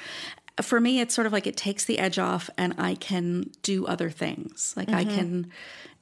for 0.62 0.80
me, 0.80 1.00
it's 1.00 1.14
sort 1.14 1.26
of 1.26 1.32
like 1.32 1.46
it 1.46 1.56
takes 1.56 1.84
the 1.84 1.98
edge 1.98 2.18
off 2.18 2.50
and 2.56 2.74
I 2.78 2.94
can 2.94 3.50
do 3.62 3.86
other 3.86 4.10
things. 4.10 4.74
Like 4.76 4.90
I 4.90 5.04
can, 5.04 5.50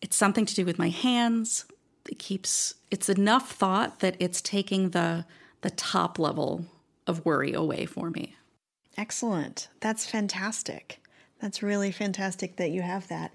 it's 0.00 0.16
something 0.16 0.46
to 0.46 0.54
do 0.54 0.64
with 0.64 0.78
my 0.78 0.88
hands. 0.88 1.66
It 2.08 2.18
keeps, 2.18 2.74
it's 2.90 3.08
enough 3.08 3.52
thought 3.52 4.00
that 4.00 4.16
it's 4.18 4.40
taking 4.40 4.90
the, 4.90 5.26
the 5.62 5.70
top 5.70 6.18
level 6.18 6.64
of 7.06 7.24
worry 7.24 7.52
away 7.52 7.86
for 7.86 8.10
me. 8.10 8.36
Excellent. 8.96 9.68
That's 9.80 10.06
fantastic. 10.06 11.02
That's 11.40 11.62
really 11.62 11.92
fantastic 11.92 12.56
that 12.56 12.70
you 12.70 12.82
have 12.82 13.08
that. 13.08 13.32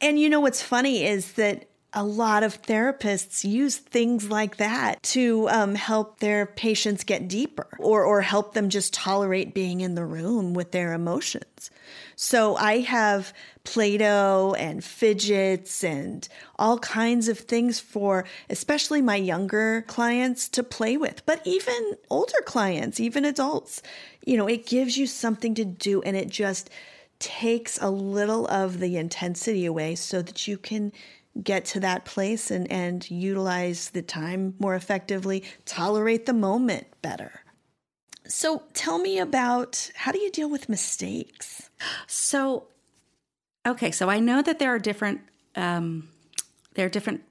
And 0.00 0.18
you 0.18 0.28
know 0.28 0.40
what's 0.40 0.62
funny 0.62 1.04
is 1.04 1.32
that 1.32 1.68
a 1.94 2.04
lot 2.04 2.42
of 2.42 2.60
therapists 2.62 3.44
use 3.44 3.78
things 3.78 4.28
like 4.28 4.58
that 4.58 5.02
to 5.02 5.48
um, 5.48 5.74
help 5.74 6.20
their 6.20 6.44
patients 6.44 7.02
get 7.02 7.28
deeper 7.28 7.66
or, 7.78 8.04
or 8.04 8.20
help 8.20 8.52
them 8.52 8.68
just 8.68 8.92
tolerate 8.92 9.54
being 9.54 9.80
in 9.80 9.94
the 9.94 10.04
room 10.04 10.52
with 10.52 10.72
their 10.72 10.92
emotions. 10.92 11.70
So 12.14 12.56
I 12.56 12.80
have 12.80 13.32
Play 13.64 13.96
Doh 13.96 14.54
and 14.58 14.84
fidgets 14.84 15.82
and 15.82 16.28
all 16.58 16.78
kinds 16.78 17.28
of 17.28 17.38
things 17.38 17.80
for 17.80 18.26
especially 18.50 19.00
my 19.00 19.16
younger 19.16 19.82
clients 19.88 20.48
to 20.50 20.62
play 20.62 20.98
with, 20.98 21.24
but 21.24 21.40
even 21.46 21.94
older 22.10 22.42
clients, 22.44 23.00
even 23.00 23.24
adults. 23.24 23.82
You 24.26 24.36
know, 24.36 24.46
it 24.46 24.66
gives 24.66 24.98
you 24.98 25.06
something 25.06 25.54
to 25.54 25.64
do 25.64 26.02
and 26.02 26.16
it 26.16 26.28
just 26.28 26.68
takes 27.18 27.78
a 27.80 27.90
little 27.90 28.46
of 28.48 28.80
the 28.80 28.96
intensity 28.96 29.66
away 29.66 29.94
so 29.94 30.22
that 30.22 30.46
you 30.46 30.56
can 30.56 30.92
get 31.42 31.64
to 31.64 31.80
that 31.80 32.04
place 32.04 32.50
and, 32.50 32.70
and 32.70 33.10
utilize 33.10 33.90
the 33.90 34.02
time 34.02 34.54
more 34.58 34.74
effectively, 34.74 35.44
tolerate 35.64 36.26
the 36.26 36.32
moment 36.32 36.86
better. 37.02 37.40
So 38.26 38.64
tell 38.74 38.98
me 38.98 39.18
about 39.18 39.90
how 39.94 40.12
do 40.12 40.18
you 40.18 40.30
deal 40.30 40.50
with 40.50 40.68
mistakes? 40.68 41.70
So, 42.06 42.66
okay, 43.66 43.90
so 43.90 44.10
I 44.10 44.20
know 44.20 44.42
that 44.42 44.58
there 44.58 44.74
are 44.74 44.78
different 44.78 45.20
um, 45.56 46.08
there 46.74 46.86
are 46.86 46.90
different 46.90 47.22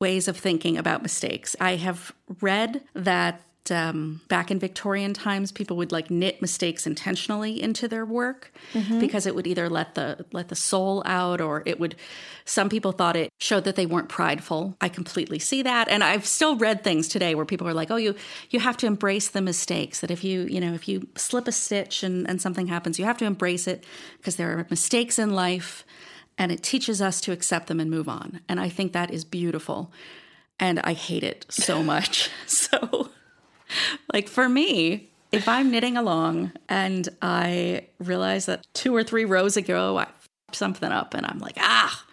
ways 0.00 0.28
of 0.28 0.36
thinking 0.36 0.76
about 0.76 1.02
mistakes. 1.02 1.56
I 1.60 1.76
have 1.76 2.12
read 2.40 2.82
that 2.94 3.40
um, 3.70 4.20
back 4.28 4.50
in 4.50 4.58
Victorian 4.58 5.14
times, 5.14 5.50
people 5.50 5.76
would 5.76 5.92
like 5.92 6.10
knit 6.10 6.42
mistakes 6.42 6.86
intentionally 6.86 7.62
into 7.62 7.88
their 7.88 8.04
work 8.04 8.52
mm-hmm. 8.72 8.98
because 9.00 9.26
it 9.26 9.34
would 9.34 9.46
either 9.46 9.70
let 9.70 9.94
the 9.94 10.26
let 10.32 10.48
the 10.48 10.56
soul 10.56 11.02
out 11.06 11.40
or 11.40 11.62
it 11.64 11.80
would. 11.80 11.96
Some 12.44 12.68
people 12.68 12.92
thought 12.92 13.16
it 13.16 13.32
showed 13.38 13.64
that 13.64 13.76
they 13.76 13.86
weren't 13.86 14.10
prideful. 14.10 14.76
I 14.80 14.88
completely 14.88 15.38
see 15.38 15.62
that, 15.62 15.88
and 15.88 16.04
I've 16.04 16.26
still 16.26 16.56
read 16.56 16.84
things 16.84 17.08
today 17.08 17.34
where 17.34 17.46
people 17.46 17.66
are 17.66 17.74
like, 17.74 17.90
"Oh, 17.90 17.96
you 17.96 18.14
you 18.50 18.60
have 18.60 18.76
to 18.78 18.86
embrace 18.86 19.28
the 19.28 19.40
mistakes. 19.40 20.00
That 20.00 20.10
if 20.10 20.22
you 20.22 20.42
you 20.42 20.60
know 20.60 20.74
if 20.74 20.86
you 20.86 21.08
slip 21.16 21.48
a 21.48 21.52
stitch 21.52 22.02
and, 22.02 22.28
and 22.28 22.42
something 22.42 22.66
happens, 22.66 22.98
you 22.98 23.04
have 23.06 23.18
to 23.18 23.24
embrace 23.24 23.66
it 23.66 23.84
because 24.18 24.36
there 24.36 24.58
are 24.58 24.66
mistakes 24.70 25.18
in 25.18 25.30
life." 25.30 25.84
And 26.36 26.50
it 26.50 26.64
teaches 26.64 27.00
us 27.00 27.20
to 27.22 27.32
accept 27.32 27.68
them 27.68 27.78
and 27.78 27.88
move 27.88 28.08
on. 28.08 28.40
And 28.48 28.58
I 28.58 28.68
think 28.68 28.92
that 28.92 29.12
is 29.12 29.24
beautiful. 29.24 29.92
And 30.58 30.80
I 30.80 30.92
hate 30.92 31.22
it 31.22 31.46
so 31.48 31.80
much. 31.80 32.28
so 32.48 33.10
like 34.12 34.28
for 34.28 34.48
me, 34.48 35.10
if 35.32 35.48
I'm 35.48 35.70
knitting 35.70 35.96
along 35.96 36.52
and 36.68 37.08
I 37.20 37.86
realize 37.98 38.46
that 38.46 38.66
two 38.72 38.94
or 38.94 39.02
three 39.02 39.24
rows 39.24 39.56
ago 39.56 39.98
I 39.98 40.06
something 40.54 40.90
up 40.90 41.14
and 41.14 41.26
I'm 41.26 41.38
like, 41.38 41.56
ah, 41.58 42.04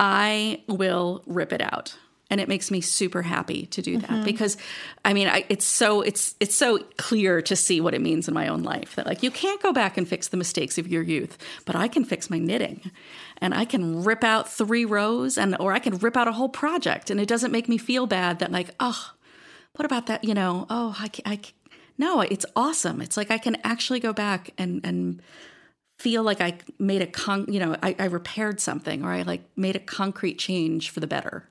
I 0.00 0.62
will 0.66 1.22
rip 1.26 1.52
it 1.52 1.60
out. 1.60 1.96
And 2.30 2.42
it 2.42 2.48
makes 2.48 2.70
me 2.70 2.82
super 2.82 3.22
happy 3.22 3.64
to 3.66 3.80
do 3.80 3.96
that 3.96 4.10
mm-hmm. 4.10 4.24
because 4.24 4.58
I 5.02 5.14
mean 5.14 5.28
I, 5.28 5.46
it's 5.48 5.64
so 5.64 6.02
it's 6.02 6.34
it's 6.40 6.54
so 6.54 6.78
clear 6.98 7.40
to 7.40 7.56
see 7.56 7.80
what 7.80 7.94
it 7.94 8.02
means 8.02 8.28
in 8.28 8.34
my 8.34 8.48
own 8.48 8.62
life 8.62 8.96
that 8.96 9.06
like 9.06 9.22
you 9.22 9.30
can't 9.30 9.62
go 9.62 9.72
back 9.72 9.96
and 9.96 10.06
fix 10.06 10.28
the 10.28 10.36
mistakes 10.36 10.76
of 10.76 10.86
your 10.86 11.02
youth, 11.02 11.38
but 11.64 11.74
I 11.74 11.88
can 11.88 12.04
fix 12.04 12.28
my 12.28 12.38
knitting 12.38 12.90
and 13.38 13.54
I 13.54 13.64
can 13.64 14.04
rip 14.04 14.24
out 14.24 14.46
three 14.46 14.84
rows 14.84 15.38
and 15.38 15.56
or 15.58 15.72
I 15.72 15.78
can 15.78 15.96
rip 15.96 16.18
out 16.18 16.28
a 16.28 16.32
whole 16.32 16.50
project 16.50 17.08
and 17.08 17.18
it 17.18 17.28
doesn't 17.28 17.50
make 17.50 17.66
me 17.66 17.78
feel 17.78 18.06
bad 18.06 18.40
that 18.40 18.52
like 18.52 18.74
oh 18.78 19.12
what 19.78 19.86
about 19.86 20.06
that? 20.06 20.24
You 20.24 20.34
know, 20.34 20.66
oh, 20.68 20.96
I, 20.98 21.08
I, 21.24 21.40
no, 21.98 22.20
it's 22.20 22.44
awesome. 22.56 23.00
It's 23.00 23.16
like 23.16 23.30
I 23.30 23.38
can 23.38 23.56
actually 23.62 24.00
go 24.00 24.12
back 24.12 24.50
and, 24.58 24.80
and 24.84 25.22
feel 25.98 26.24
like 26.24 26.40
I 26.40 26.58
made 26.80 27.00
a 27.00 27.06
con, 27.06 27.46
you 27.48 27.60
know, 27.60 27.76
I, 27.80 27.94
I 27.96 28.06
repaired 28.06 28.60
something 28.60 29.04
or 29.04 29.12
I 29.12 29.22
like 29.22 29.42
made 29.56 29.76
a 29.76 29.80
concrete 29.80 30.36
change 30.36 30.90
for 30.90 30.98
the 30.98 31.06
better. 31.06 31.48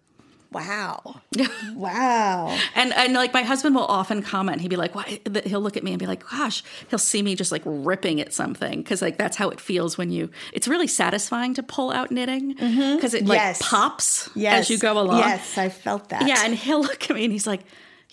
Wow. 0.51 1.21
wow. 1.75 2.57
And 2.75 2.93
and 2.93 3.13
like 3.13 3.33
my 3.33 3.43
husband 3.43 3.75
will 3.75 3.85
often 3.85 4.21
comment. 4.21 4.61
He'd 4.61 4.69
be 4.69 4.77
like, 4.77 4.95
"Why?" 4.95 5.19
He'll 5.45 5.59
look 5.59 5.75
at 5.75 5.83
me 5.83 5.91
and 5.91 5.99
be 5.99 6.07
like, 6.07 6.27
"Gosh." 6.27 6.63
He'll 6.89 6.99
see 6.99 7.21
me 7.21 7.35
just 7.35 7.51
like 7.51 7.61
ripping 7.65 8.21
at 8.21 8.33
something 8.33 8.81
because 8.81 9.01
like 9.01 9.17
that's 9.17 9.35
how 9.35 9.49
it 9.49 9.59
feels 9.59 9.97
when 9.97 10.09
you. 10.09 10.29
It's 10.53 10.67
really 10.67 10.87
satisfying 10.87 11.53
to 11.55 11.63
pull 11.63 11.91
out 11.91 12.11
knitting 12.11 12.53
because 12.53 13.13
mm-hmm. 13.13 13.15
it 13.15 13.25
like 13.25 13.37
yes. 13.37 13.61
pops 13.61 14.29
yes. 14.35 14.61
as 14.61 14.69
you 14.69 14.79
go 14.79 14.99
along. 14.99 15.19
Yes, 15.19 15.57
I 15.57 15.67
felt 15.67 16.09
that. 16.09 16.27
Yeah, 16.27 16.45
and 16.45 16.55
he'll 16.55 16.81
look 16.81 17.09
at 17.09 17.15
me 17.15 17.25
and 17.25 17.33
he's 17.33 17.45
like, 17.45 17.61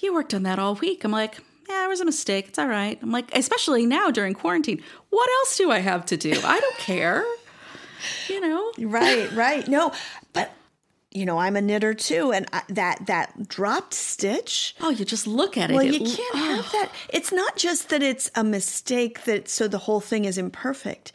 you 0.01 0.13
worked 0.15 0.35
on 0.35 0.43
that 0.45 0.59
all 0.59 0.75
week. 0.75 1.05
I'm 1.05 1.13
like, 1.13 1.39
yeah, 1.69 1.85
it 1.85 1.89
was 1.89 2.01
a 2.01 2.05
mistake. 2.05 2.49
It's 2.49 2.59
all 2.59 2.69
right. 2.69 2.99
I'm 3.03 3.11
like, 3.11 3.35
especially 3.35 3.87
now 3.87 4.11
during 4.11 4.35
quarantine, 4.35 4.83
what 5.11 5.29
else 5.41 5.57
do 5.57 5.71
I 5.71 5.79
have 5.79 6.05
to 6.07 6.17
do? 6.17 6.33
I 6.45 6.61
don't 6.61 6.79
care. 6.79 7.25
you 8.29 8.41
know? 8.41 8.73
Right, 8.79 9.31
right. 9.33 9.67
No, 9.67 9.93
but 10.33 10.53
you 11.11 11.25
know, 11.25 11.39
I'm 11.39 11.55
a 11.55 11.61
knitter 11.61 11.95
too, 11.95 12.33
and 12.33 12.47
I, 12.53 12.63
that 12.69 13.07
that 13.07 13.49
dropped 13.49 13.95
stitch. 13.95 14.75
Oh, 14.81 14.91
you 14.91 15.05
just 15.05 15.29
look 15.29 15.57
at 15.57 15.71
it. 15.71 15.75
Well, 15.75 15.87
it, 15.87 15.93
you 15.93 16.01
can't 16.01 16.35
oh. 16.35 16.57
have 16.57 16.73
that. 16.73 16.91
It's 17.09 17.31
not 17.31 17.57
just 17.57 17.89
that 17.91 18.03
it's 18.03 18.33
a 18.35 18.43
mistake 18.43 19.23
that 19.25 19.49
so 19.49 19.69
the 19.69 19.79
whole 19.79 20.01
thing 20.01 20.25
is 20.25 20.37
imperfect 20.37 21.13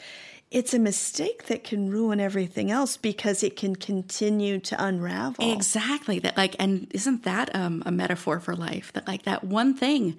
it's 0.52 0.74
a 0.74 0.80
mistake 0.80 1.46
that 1.46 1.64
can 1.64 1.90
ruin 1.90 2.20
everything 2.20 2.72
else 2.72 2.98
because 2.98 3.44
it 3.44 3.56
can 3.56 3.76
continue 3.76 4.60
to 4.60 4.84
unravel. 4.84 5.54
Exactly. 5.54 6.20
That 6.20 6.38
like 6.38 6.56
and 6.60 6.88
isn't 6.92 7.24
that 7.24 7.56
um, 7.56 7.84
a 7.86 7.92
metaphor 7.92 8.40
for 8.40 8.56
life? 8.56 8.92
That 8.94 9.08
like 9.08 9.24
that 9.24 9.44
one 9.44 9.76
thing 9.76 10.18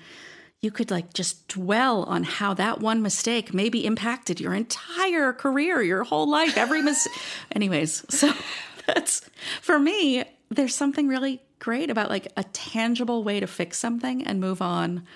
you 0.60 0.70
could 0.70 0.90
like 0.90 1.14
just 1.14 1.48
dwell 1.48 2.04
on 2.04 2.22
how 2.22 2.54
that 2.54 2.80
one 2.80 3.02
mistake 3.02 3.54
maybe 3.54 3.84
impacted 3.86 4.40
your 4.40 4.54
entire 4.54 5.32
career, 5.32 5.82
your 5.82 6.04
whole 6.04 6.28
life, 6.28 6.56
every 6.56 6.82
mis 6.82 7.08
anyways. 7.52 8.04
So 8.10 8.32
that's 8.86 9.22
for 9.62 9.78
me, 9.78 10.24
there's 10.50 10.74
something 10.74 11.08
really 11.08 11.42
great 11.58 11.90
about 11.90 12.08
like 12.08 12.28
a 12.36 12.44
tangible 12.44 13.24
way 13.24 13.40
to 13.40 13.46
fix 13.46 13.78
something 13.78 14.24
and 14.26 14.40
move 14.40 14.62
on. 14.62 15.06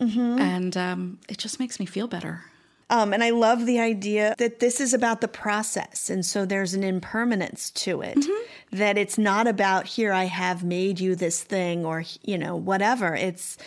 Mm-hmm. 0.00 0.40
And 0.40 0.76
um, 0.76 1.18
it 1.28 1.38
just 1.38 1.60
makes 1.60 1.78
me 1.78 1.86
feel 1.86 2.06
better. 2.08 2.44
Um, 2.88 3.12
and 3.12 3.24
I 3.24 3.30
love 3.30 3.66
the 3.66 3.80
idea 3.80 4.34
that 4.38 4.60
this 4.60 4.80
is 4.80 4.94
about 4.94 5.20
the 5.20 5.28
process. 5.28 6.08
And 6.08 6.24
so 6.24 6.46
there's 6.46 6.72
an 6.74 6.84
impermanence 6.84 7.70
to 7.72 8.00
it, 8.00 8.16
mm-hmm. 8.16 8.76
that 8.76 8.96
it's 8.96 9.18
not 9.18 9.48
about 9.48 9.86
here, 9.86 10.12
I 10.12 10.24
have 10.24 10.62
made 10.62 11.00
you 11.00 11.16
this 11.16 11.42
thing 11.42 11.84
or, 11.84 12.04
you 12.22 12.38
know, 12.38 12.54
whatever. 12.54 13.14
It's, 13.14 13.58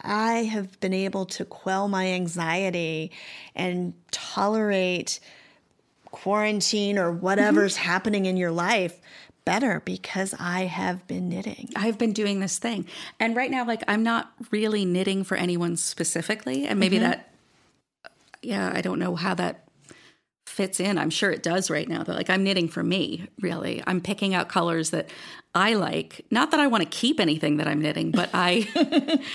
I 0.00 0.44
have 0.44 0.78
been 0.80 0.92
able 0.92 1.26
to 1.26 1.44
quell 1.44 1.88
my 1.88 2.06
anxiety 2.12 3.10
and 3.56 3.94
tolerate 4.12 5.18
quarantine 6.12 6.98
or 6.98 7.10
whatever's 7.10 7.74
mm-hmm. 7.74 7.88
happening 7.88 8.26
in 8.26 8.36
your 8.36 8.52
life 8.52 9.00
better 9.44 9.82
because 9.84 10.36
I 10.38 10.66
have 10.66 11.04
been 11.08 11.28
knitting. 11.28 11.70
I've 11.74 11.98
been 11.98 12.12
doing 12.12 12.38
this 12.38 12.58
thing. 12.60 12.86
And 13.18 13.34
right 13.34 13.50
now, 13.50 13.66
like, 13.66 13.82
I'm 13.88 14.04
not 14.04 14.32
really 14.52 14.84
knitting 14.84 15.24
for 15.24 15.36
anyone 15.36 15.76
specifically. 15.76 16.64
And 16.66 16.78
maybe 16.78 16.96
mm-hmm. 16.96 17.06
that 17.06 17.31
yeah, 18.42 18.70
I 18.74 18.80
don't 18.80 18.98
know 18.98 19.16
how 19.16 19.34
that 19.34 19.68
fits 20.46 20.80
in. 20.80 20.98
I'm 20.98 21.10
sure 21.10 21.30
it 21.30 21.42
does 21.42 21.70
right 21.70 21.88
now. 21.88 22.04
But 22.04 22.16
like 22.16 22.28
I'm 22.28 22.44
knitting 22.44 22.68
for 22.68 22.82
me, 22.82 23.26
really. 23.40 23.82
I'm 23.86 24.00
picking 24.00 24.34
out 24.34 24.48
colors 24.48 24.90
that 24.90 25.08
I 25.54 25.74
like. 25.74 26.26
Not 26.30 26.50
that 26.50 26.60
I 26.60 26.66
want 26.66 26.82
to 26.82 26.88
keep 26.88 27.20
anything 27.20 27.56
that 27.56 27.66
I'm 27.66 27.80
knitting, 27.80 28.10
but 28.10 28.28
I 28.34 28.68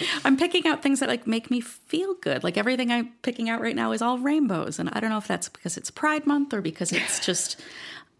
I'm 0.25 0.37
picking 0.37 0.67
out 0.67 0.83
things 0.83 0.99
that 0.99 1.09
like 1.09 1.25
make 1.25 1.49
me 1.49 1.59
feel 1.61 2.13
good. 2.15 2.43
Like 2.43 2.57
everything 2.57 2.91
I'm 2.91 3.13
picking 3.23 3.49
out 3.49 3.61
right 3.61 3.75
now 3.75 3.91
is 3.93 4.01
all 4.01 4.19
rainbows. 4.19 4.77
And 4.77 4.89
I 4.93 4.99
don't 4.99 5.09
know 5.09 5.17
if 5.17 5.27
that's 5.27 5.49
because 5.49 5.77
it's 5.77 5.89
Pride 5.89 6.27
month 6.27 6.53
or 6.53 6.61
because 6.61 6.91
it's 6.91 7.25
just 7.25 7.59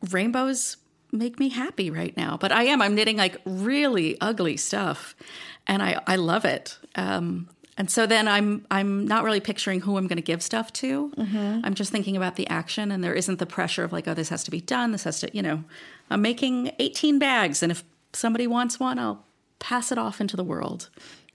rainbows 0.10 0.77
make 1.12 1.39
me 1.39 1.50
happy 1.50 1.89
right 1.89 2.15
now. 2.17 2.38
But 2.38 2.51
I 2.51 2.63
am. 2.63 2.82
I'm 2.82 2.96
knitting 2.96 3.17
like 3.17 3.39
really 3.46 4.20
ugly 4.22 4.58
stuff. 4.58 5.15
And 5.65 5.84
I, 5.84 6.01
I 6.08 6.15
love 6.15 6.46
it. 6.46 6.77
Um, 6.96 7.50
and 7.77 7.89
so 7.91 8.07
then 8.07 8.27
I'm 8.27 8.65
I'm 8.72 9.07
not 9.07 9.24
really 9.24 9.39
picturing 9.39 9.81
who 9.81 9.98
I'm 9.98 10.07
going 10.07 10.17
to 10.17 10.24
give 10.24 10.41
stuff 10.41 10.74
to. 10.74 11.12
Mm-hmm. 11.12 11.62
I'm 11.63 11.75
just 11.75 11.91
thinking 11.91 12.17
about 12.17 12.36
the 12.36 12.48
action, 12.48 12.91
and 12.91 13.03
there 13.03 13.13
isn't 13.13 13.39
the 13.39 13.46
pressure 13.46 13.84
of 13.84 13.93
like, 13.93 14.07
oh, 14.07 14.13
this 14.13 14.29
has 14.29 14.43
to 14.46 14.51
be 14.51 14.62
done. 14.62 14.91
This 14.91 15.03
has 15.03 15.19
to, 15.22 15.29
you 15.36 15.41
know, 15.41 15.63
I'm 16.10 16.22
making 16.22 16.72
18 16.79 17.19
bags, 17.19 17.62
and 17.62 17.72
if 17.72 17.84
somebody 18.13 18.48
wants 18.48 18.79
one, 18.79 18.98
I'll 18.98 19.24
pass 19.60 19.91
it 19.91 19.98
off 19.98 20.19
into 20.19 20.36
the 20.36 20.43
world. 20.43 20.89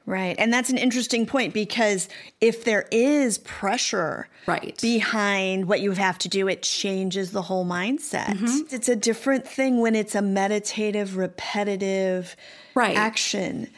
Right. 0.04 0.34
And 0.36 0.52
that's 0.52 0.70
an 0.70 0.78
interesting 0.78 1.26
point 1.26 1.54
because 1.54 2.08
if 2.40 2.64
there 2.64 2.86
is 2.90 3.38
pressure 3.38 4.28
right. 4.46 4.76
behind 4.82 5.68
what 5.68 5.80
you 5.80 5.92
have 5.92 6.18
to 6.20 6.28
do, 6.28 6.48
it 6.48 6.62
changes 6.62 7.30
the 7.30 7.42
whole 7.42 7.64
mindset. 7.64 8.26
Mm-hmm. 8.26 8.74
It's 8.74 8.88
a 8.88 8.96
different 8.96 9.46
thing 9.46 9.80
when 9.80 9.94
it's 9.94 10.16
a 10.16 10.22
meditative, 10.22 11.16
repetitive 11.16 12.34
right. 12.74 12.96
action. 12.96 13.68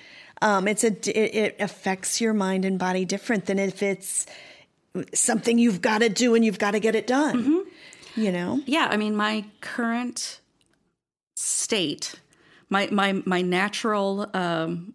Um, 0.42 0.68
it's 0.68 0.84
a 0.84 0.88
it, 0.88 1.34
it 1.34 1.56
affects 1.60 2.20
your 2.20 2.34
mind 2.34 2.64
and 2.64 2.78
body 2.78 3.04
different 3.04 3.46
than 3.46 3.58
if 3.58 3.82
it's 3.82 4.26
something 5.12 5.58
you've 5.58 5.80
got 5.80 5.98
to 5.98 6.08
do 6.08 6.34
and 6.34 6.44
you've 6.44 6.58
got 6.58 6.72
to 6.72 6.80
get 6.80 6.94
it 6.94 7.06
done. 7.06 7.64
You 8.16 8.30
know? 8.30 8.60
Yeah, 8.66 8.86
I 8.90 8.96
mean, 8.96 9.16
my 9.16 9.44
current 9.60 10.40
state, 11.36 12.14
my 12.70 12.88
my 12.92 13.22
my 13.24 13.42
natural, 13.42 14.30
um, 14.34 14.94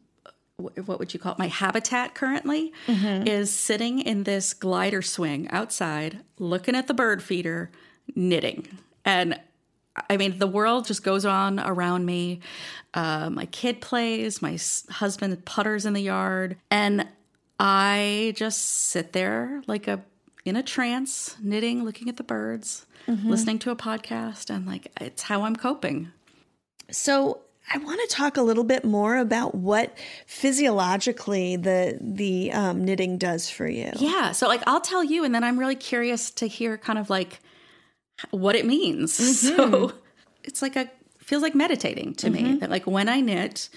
what 0.58 1.00
would 1.00 1.14
you 1.14 1.20
call 1.20 1.34
it? 1.34 1.40
My 1.40 1.48
habitat 1.48 2.16
currently 2.16 2.72
is 2.88 3.54
sitting 3.54 4.00
in 4.00 4.24
this 4.24 4.54
glider 4.54 5.02
swing 5.02 5.50
outside, 5.52 6.20
looking 6.38 6.76
at 6.76 6.88
the 6.88 6.94
bird 6.94 7.22
feeder, 7.24 7.72
knitting, 8.16 8.68
and 9.04 9.40
I 10.10 10.18
mean, 10.18 10.38
the 10.40 10.48
world 10.48 10.86
just 10.88 11.04
goes 11.04 11.26
on 11.26 11.60
around 11.60 12.06
me. 12.06 12.42
Uh, 12.94 13.30
my 13.30 13.46
kid 13.46 13.82
plays, 13.82 14.42
my 14.42 14.58
husband 14.90 15.46
putters 15.46 15.86
in 15.86 15.94
the 15.94 16.02
yard, 16.02 16.58
and 16.72 17.08
I 17.60 18.34
just 18.36 18.64
sit 18.66 19.14
there 19.14 19.62
like 19.68 19.88
a 19.88 20.04
in 20.46 20.56
a 20.56 20.64
trance, 20.64 21.36
knitting, 21.42 21.84
looking 21.84 22.10
at 22.10 22.18
the 22.18 22.24
birds, 22.24 22.86
listening 23.08 23.60
to 23.60 23.72
a 23.72 23.76
podcast, 23.76 24.50
and 24.50 24.66
like 24.66 24.92
it's 25.02 25.24
how 25.24 25.44
I'm 25.44 25.56
coping. 25.56 26.12
So 26.92 27.42
I 27.72 27.78
want 27.78 28.00
to 28.10 28.16
talk 28.16 28.38
a 28.38 28.42
little 28.42 28.64
bit 28.64 28.84
more 28.84 29.18
about 29.18 29.54
what 29.54 29.96
physiologically 30.26 31.56
the 31.56 31.98
the 32.02 32.52
um, 32.52 32.84
knitting 32.84 33.18
does 33.18 33.50
for 33.50 33.68
you. 33.68 33.92
Yeah, 33.98 34.32
so 34.32 34.48
like 34.48 34.64
I'll 34.66 34.82
tell 34.82 35.04
you, 35.04 35.24
and 35.24 35.36
then 35.36 35.44
I'm 35.44 35.60
really 35.60 35.76
curious 35.76 36.32
to 36.32 36.48
hear 36.48 36.78
kind 36.78 36.98
of 36.98 37.10
like 37.10 37.40
what 38.32 38.56
it 38.56 38.66
means. 38.66 39.18
So 39.40 39.70
mm-hmm. 39.70 39.98
it's 40.44 40.62
like 40.62 40.76
a 40.76 40.90
feels 41.20 41.42
like 41.42 41.56
meditating 41.56 42.16
to 42.16 42.30
me. 42.30 42.42
Mm-hmm. 42.42 42.58
That 42.60 42.70
like 42.70 42.88
when 42.88 43.08
I 43.08 43.22
knit, 43.22 43.70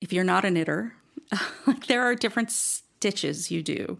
if 0.00 0.12
you're 0.12 0.24
not 0.24 0.44
a 0.44 0.50
knitter, 0.50 0.94
like 1.66 1.86
there 1.86 2.02
are 2.02 2.14
different 2.14 2.50
stitches 2.50 3.50
you 3.50 3.62
do. 3.62 3.98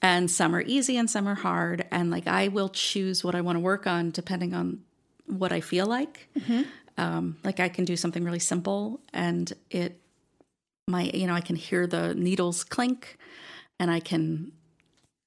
And 0.00 0.30
some 0.30 0.54
are 0.54 0.62
easy 0.62 0.96
and 0.96 1.10
some 1.10 1.28
are 1.28 1.34
hard. 1.34 1.86
And 1.90 2.10
like 2.10 2.26
I 2.26 2.48
will 2.48 2.68
choose 2.68 3.24
what 3.24 3.34
I 3.34 3.40
want 3.40 3.56
to 3.56 3.60
work 3.60 3.86
on 3.86 4.10
depending 4.10 4.54
on 4.54 4.80
what 5.26 5.52
I 5.52 5.60
feel 5.60 5.86
like. 5.86 6.28
Mm-hmm. 6.38 6.62
Um, 6.96 7.36
like 7.44 7.60
I 7.60 7.68
can 7.68 7.84
do 7.84 7.96
something 7.96 8.24
really 8.24 8.38
simple 8.38 9.00
and 9.12 9.52
it 9.70 10.00
my 10.88 11.10
you 11.14 11.26
know, 11.26 11.34
I 11.34 11.40
can 11.40 11.56
hear 11.56 11.86
the 11.86 12.14
needles 12.14 12.64
clink 12.64 13.18
and 13.78 13.90
I 13.90 14.00
can 14.00 14.52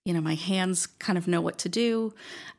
you 0.05 0.13
know, 0.13 0.21
my 0.21 0.35
hands 0.35 0.87
kind 0.87 1.17
of 1.17 1.27
know 1.27 1.41
what 1.41 1.59
to 1.59 1.69
do. 1.69 2.13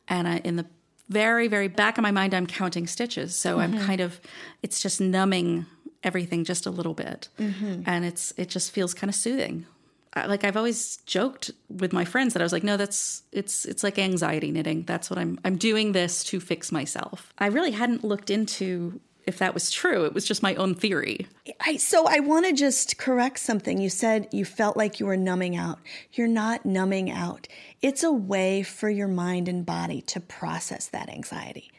And 0.06 0.28
I, 0.28 0.36
in 0.38 0.56
the 0.56 0.66
very, 1.12 1.48
very 1.48 1.68
back 1.68 1.98
of 1.98 2.02
my 2.02 2.10
mind, 2.10 2.34
I'm 2.34 2.46
counting 2.46 2.86
stitches. 2.86 3.36
So 3.36 3.60
I'm 3.60 3.72
mm-hmm. 3.72 3.86
kind 3.86 4.00
of, 4.00 4.20
it's 4.62 4.80
just 4.80 5.00
numbing 5.00 5.66
everything 6.02 6.44
just 6.44 6.66
a 6.66 6.70
little 6.70 6.94
bit. 6.94 7.28
Mm-hmm. 7.38 7.82
And 7.86 8.04
it's, 8.04 8.32
it 8.36 8.48
just 8.48 8.72
feels 8.72 8.94
kind 8.94 9.08
of 9.08 9.14
soothing. 9.14 9.66
I, 10.14 10.26
like 10.26 10.44
I've 10.44 10.56
always 10.56 10.98
joked 11.06 11.50
with 11.68 11.92
my 11.92 12.04
friends 12.04 12.34
that 12.34 12.42
I 12.42 12.44
was 12.44 12.52
like, 12.52 12.64
no, 12.64 12.76
that's, 12.76 13.22
it's, 13.32 13.64
it's 13.64 13.82
like 13.82 13.98
anxiety 13.98 14.50
knitting. 14.50 14.82
That's 14.82 15.08
what 15.10 15.18
I'm, 15.18 15.38
I'm 15.44 15.56
doing 15.56 15.92
this 15.92 16.24
to 16.24 16.40
fix 16.40 16.72
myself. 16.72 17.32
I 17.38 17.46
really 17.46 17.70
hadn't 17.70 18.04
looked 18.04 18.30
into 18.30 19.00
if 19.26 19.38
that 19.38 19.54
was 19.54 19.70
true. 19.70 20.04
It 20.04 20.14
was 20.14 20.24
just 20.24 20.42
my 20.42 20.54
own 20.56 20.74
theory. 20.74 21.26
I, 21.60 21.76
so 21.76 22.06
I 22.08 22.20
want 22.20 22.46
to 22.46 22.52
just 22.52 22.98
correct 22.98 23.38
something. 23.38 23.80
You 23.80 23.88
said 23.88 24.28
you 24.32 24.44
felt 24.44 24.76
like 24.76 25.00
you 25.00 25.06
were 25.06 25.16
numbing 25.16 25.56
out. 25.56 25.78
You're 26.12 26.28
not 26.28 26.66
numbing 26.66 27.10
out. 27.10 27.48
It's 27.80 28.02
a 28.02 28.12
way 28.12 28.62
for 28.62 28.90
your 28.90 29.08
mind 29.08 29.48
and 29.48 29.64
body 29.64 30.00
to 30.02 30.20
process 30.20 30.88
that 30.88 31.08
anxiety. 31.08 31.70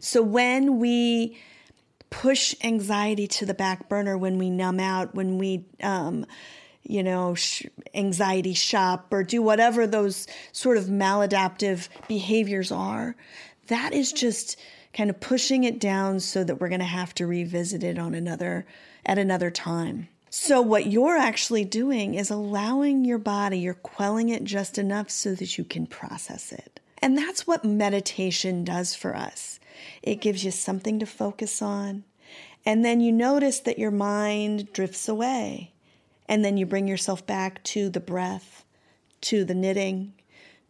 So 0.00 0.22
when 0.22 0.78
we 0.78 1.38
push 2.10 2.54
anxiety 2.62 3.26
to 3.26 3.46
the 3.46 3.54
back 3.54 3.88
burner, 3.88 4.16
when 4.16 4.38
we 4.38 4.50
numb 4.50 4.80
out, 4.80 5.14
when 5.14 5.38
we, 5.38 5.66
um, 5.82 6.26
you 6.82 7.02
know, 7.02 7.34
sh- 7.34 7.66
anxiety 7.94 8.54
shop 8.54 9.08
or 9.10 9.22
do 9.22 9.42
whatever 9.42 9.86
those 9.86 10.26
sort 10.52 10.78
of 10.78 10.84
maladaptive 10.84 11.88
behaviors 12.08 12.72
are, 12.72 13.14
that 13.66 13.92
is 13.92 14.12
just 14.12 14.58
kind 14.98 15.10
of 15.10 15.20
pushing 15.20 15.62
it 15.62 15.78
down 15.78 16.18
so 16.18 16.42
that 16.42 16.60
we're 16.60 16.68
going 16.68 16.80
to 16.80 16.84
have 16.84 17.14
to 17.14 17.24
revisit 17.24 17.84
it 17.84 18.00
on 18.00 18.14
another 18.14 18.66
at 19.06 19.16
another 19.16 19.48
time. 19.48 20.08
So 20.28 20.60
what 20.60 20.88
you're 20.88 21.16
actually 21.16 21.64
doing 21.64 22.14
is 22.14 22.32
allowing 22.32 23.04
your 23.04 23.18
body, 23.18 23.60
you're 23.60 23.74
quelling 23.74 24.28
it 24.28 24.42
just 24.42 24.76
enough 24.76 25.08
so 25.08 25.36
that 25.36 25.56
you 25.56 25.62
can 25.62 25.86
process 25.86 26.50
it. 26.50 26.80
And 27.00 27.16
that's 27.16 27.46
what 27.46 27.64
meditation 27.64 28.64
does 28.64 28.96
for 28.96 29.14
us. 29.14 29.60
It 30.02 30.20
gives 30.20 30.44
you 30.44 30.50
something 30.50 30.98
to 30.98 31.06
focus 31.06 31.62
on. 31.62 32.02
And 32.66 32.84
then 32.84 33.00
you 33.00 33.12
notice 33.12 33.60
that 33.60 33.78
your 33.78 33.92
mind 33.92 34.72
drifts 34.72 35.08
away. 35.08 35.74
And 36.28 36.44
then 36.44 36.56
you 36.56 36.66
bring 36.66 36.88
yourself 36.88 37.24
back 37.24 37.62
to 37.64 37.88
the 37.88 38.00
breath, 38.00 38.64
to 39.20 39.44
the 39.44 39.54
knitting, 39.54 40.14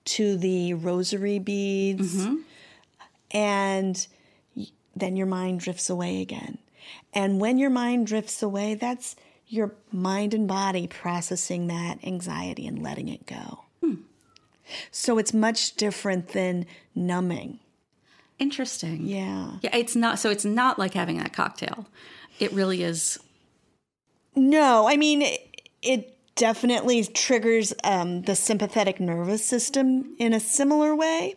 to 0.05 0.37
the 0.37 0.75
rosary 0.75 1.39
beads. 1.39 2.15
Mm-hmm. 2.15 2.37
And 3.31 3.97
y- 3.97 4.18
then 5.01 5.17
your 5.17 5.27
mind 5.27 5.61
drifts 5.61 5.91
away 5.91 6.21
again. 6.21 6.59
And 7.13 7.41
when 7.41 7.59
your 7.59 7.71
mind 7.71 8.07
drifts 8.07 8.43
away, 8.43 8.75
that's 8.75 9.17
your 9.47 9.75
mind 9.93 10.35
and 10.35 10.47
body 10.47 10.87
processing 10.87 11.67
that 11.69 12.05
anxiety 12.05 12.67
and 12.67 12.83
letting 12.83 13.09
it 13.09 13.27
go. 13.27 13.65
So 14.91 15.17
it's 15.17 15.33
much 15.33 15.77
different 15.77 16.29
than 16.29 16.67
numbing. 16.95 17.59
Interesting. 18.39 19.07
Yeah. 19.07 19.53
Yeah. 19.63 19.75
It's 19.75 19.97
not, 19.97 20.19
so 20.19 20.31
it's 20.31 20.45
not 20.45 20.79
like 20.79 20.93
having 20.93 21.17
that 21.19 21.33
cocktail. 21.33 21.87
It 22.39 22.53
really 22.53 22.83
is 22.83 23.19
No, 24.37 24.89
I 24.89 24.97
mean, 24.97 25.23
it, 25.23 25.63
it 25.83 26.17
definitely 26.37 27.05
triggers 27.05 27.73
um, 27.83 28.23
the 28.23 28.37
sympathetic 28.37 29.01
nervous 29.01 29.45
system 29.45 30.15
in 30.19 30.33
a 30.33 30.41
similar 30.41 30.95
way, 30.95 31.35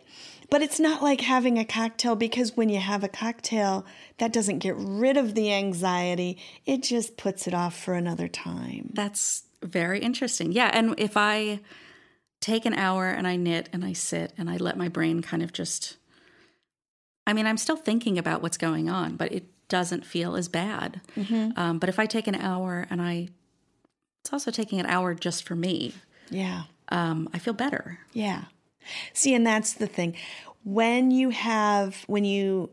but 0.52 0.62
it's 0.62 0.78
not 0.78 1.02
like 1.02 1.22
having 1.22 1.58
a 1.58 1.64
cocktail 1.64 2.14
because 2.14 2.56
when 2.56 2.68
you 2.68 2.78
have 2.78 3.02
a 3.02 3.08
cocktail, 3.08 3.84
that 4.18 4.32
doesn't 4.32 4.58
get 4.58 4.74
rid 4.76 5.16
of 5.16 5.34
the 5.34 5.50
anxiety. 5.52 6.38
It 6.66 6.82
just 6.82 7.16
puts 7.16 7.46
it 7.46 7.54
off 7.54 7.74
for 7.76 7.94
another 7.94 8.28
time. 8.28 8.90
That's 8.92 9.44
very 9.62 10.00
interesting. 10.00 10.52
Yeah. 10.52 10.70
And 10.72 10.94
if 10.98 11.16
I 11.16 11.60
take 12.40 12.66
an 12.66 12.74
hour 12.74 13.08
and 13.08 13.26
I 13.26 13.36
knit 13.36 13.70
and 13.72 13.82
I 13.84 13.94
sit 13.94 14.32
and 14.36 14.50
I 14.50 14.58
let 14.58 14.76
my 14.76 14.88
brain 14.88 15.22
kind 15.22 15.42
of 15.42 15.52
just, 15.54 15.96
I 17.26 17.32
mean, 17.32 17.46
I'm 17.46 17.56
still 17.56 17.76
thinking 17.76 18.18
about 18.18 18.42
what's 18.42 18.58
going 18.58 18.90
on, 18.90 19.16
but 19.16 19.32
it 19.32 19.44
doesn't 19.68 20.04
feel 20.04 20.36
as 20.36 20.48
bad. 20.48 21.00
Um, 21.56 21.78
but 21.78 21.88
if 21.88 21.98
I 21.98 22.04
take 22.06 22.26
an 22.26 22.34
hour 22.34 22.86
and 22.90 23.00
I, 23.00 23.28
it's 24.22 24.32
also 24.34 24.50
taking 24.50 24.80
an 24.80 24.86
hour 24.86 25.14
just 25.14 25.44
for 25.44 25.54
me, 25.54 25.94
Yeah. 26.30 26.64
um, 26.90 27.28
I 27.32 27.38
feel 27.38 27.54
better. 27.54 28.00
Yeah. 28.12 28.42
See, 29.12 29.34
and 29.34 29.46
that's 29.46 29.74
the 29.74 29.86
thing. 29.86 30.16
When 30.64 31.10
you 31.10 31.30
have, 31.30 32.04
when 32.06 32.24
you 32.24 32.70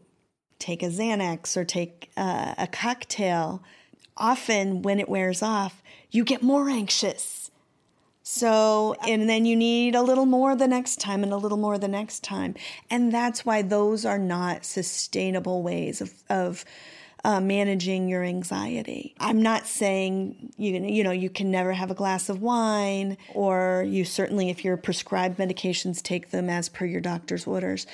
take 0.60 0.84
a 0.84 0.88
Xanax 0.88 1.56
or 1.58 1.66
take 1.66 2.12
uh, 2.18 2.56
a 2.58 2.68
cocktail, 2.68 3.64
often 4.18 4.82
when 4.82 5.00
it 5.00 5.10
wears 5.10 5.42
off, 5.42 5.82
you 6.12 6.24
get 6.24 6.42
more 6.42 6.70
anxious. 6.70 7.50
So, 8.22 8.96
and 9.08 9.28
then 9.28 9.46
you 9.46 9.56
need 9.56 9.96
a 9.96 10.04
little 10.04 10.28
more 10.28 10.56
the 10.56 10.68
next 10.68 11.00
time 11.00 11.24
and 11.24 11.34
a 11.34 11.38
little 11.38 11.58
more 11.58 11.80
the 11.80 11.88
next 11.88 12.24
time. 12.24 12.54
And 12.90 13.12
that's 13.12 13.44
why 13.44 13.64
those 13.64 14.06
are 14.06 14.20
not 14.20 14.66
sustainable 14.66 15.64
ways 15.64 16.00
of, 16.00 16.14
of 16.30 16.64
uh, 17.24 17.40
managing 17.40 18.08
your 18.08 18.24
anxiety. 18.24 19.16
I'm 19.20 19.42
not 19.42 19.68
saying 19.68 20.54
you 20.58 20.74
you 20.74 21.04
know 21.04 21.12
you 21.12 21.30
can 21.30 21.52
never 21.52 21.74
have 21.74 21.92
a 21.92 21.96
glass 21.96 22.30
of 22.30 22.42
wine, 22.42 23.18
or 23.34 23.86
you 23.88 24.06
certainly, 24.06 24.50
if 24.50 24.64
you're 24.64 24.78
prescribed 24.78 25.38
medications, 25.38 26.02
take 26.02 26.32
them 26.32 26.50
as 26.50 26.70
per 26.70 26.86
your 26.86 27.02
doctor's 27.02 27.46
orders. 27.46 27.86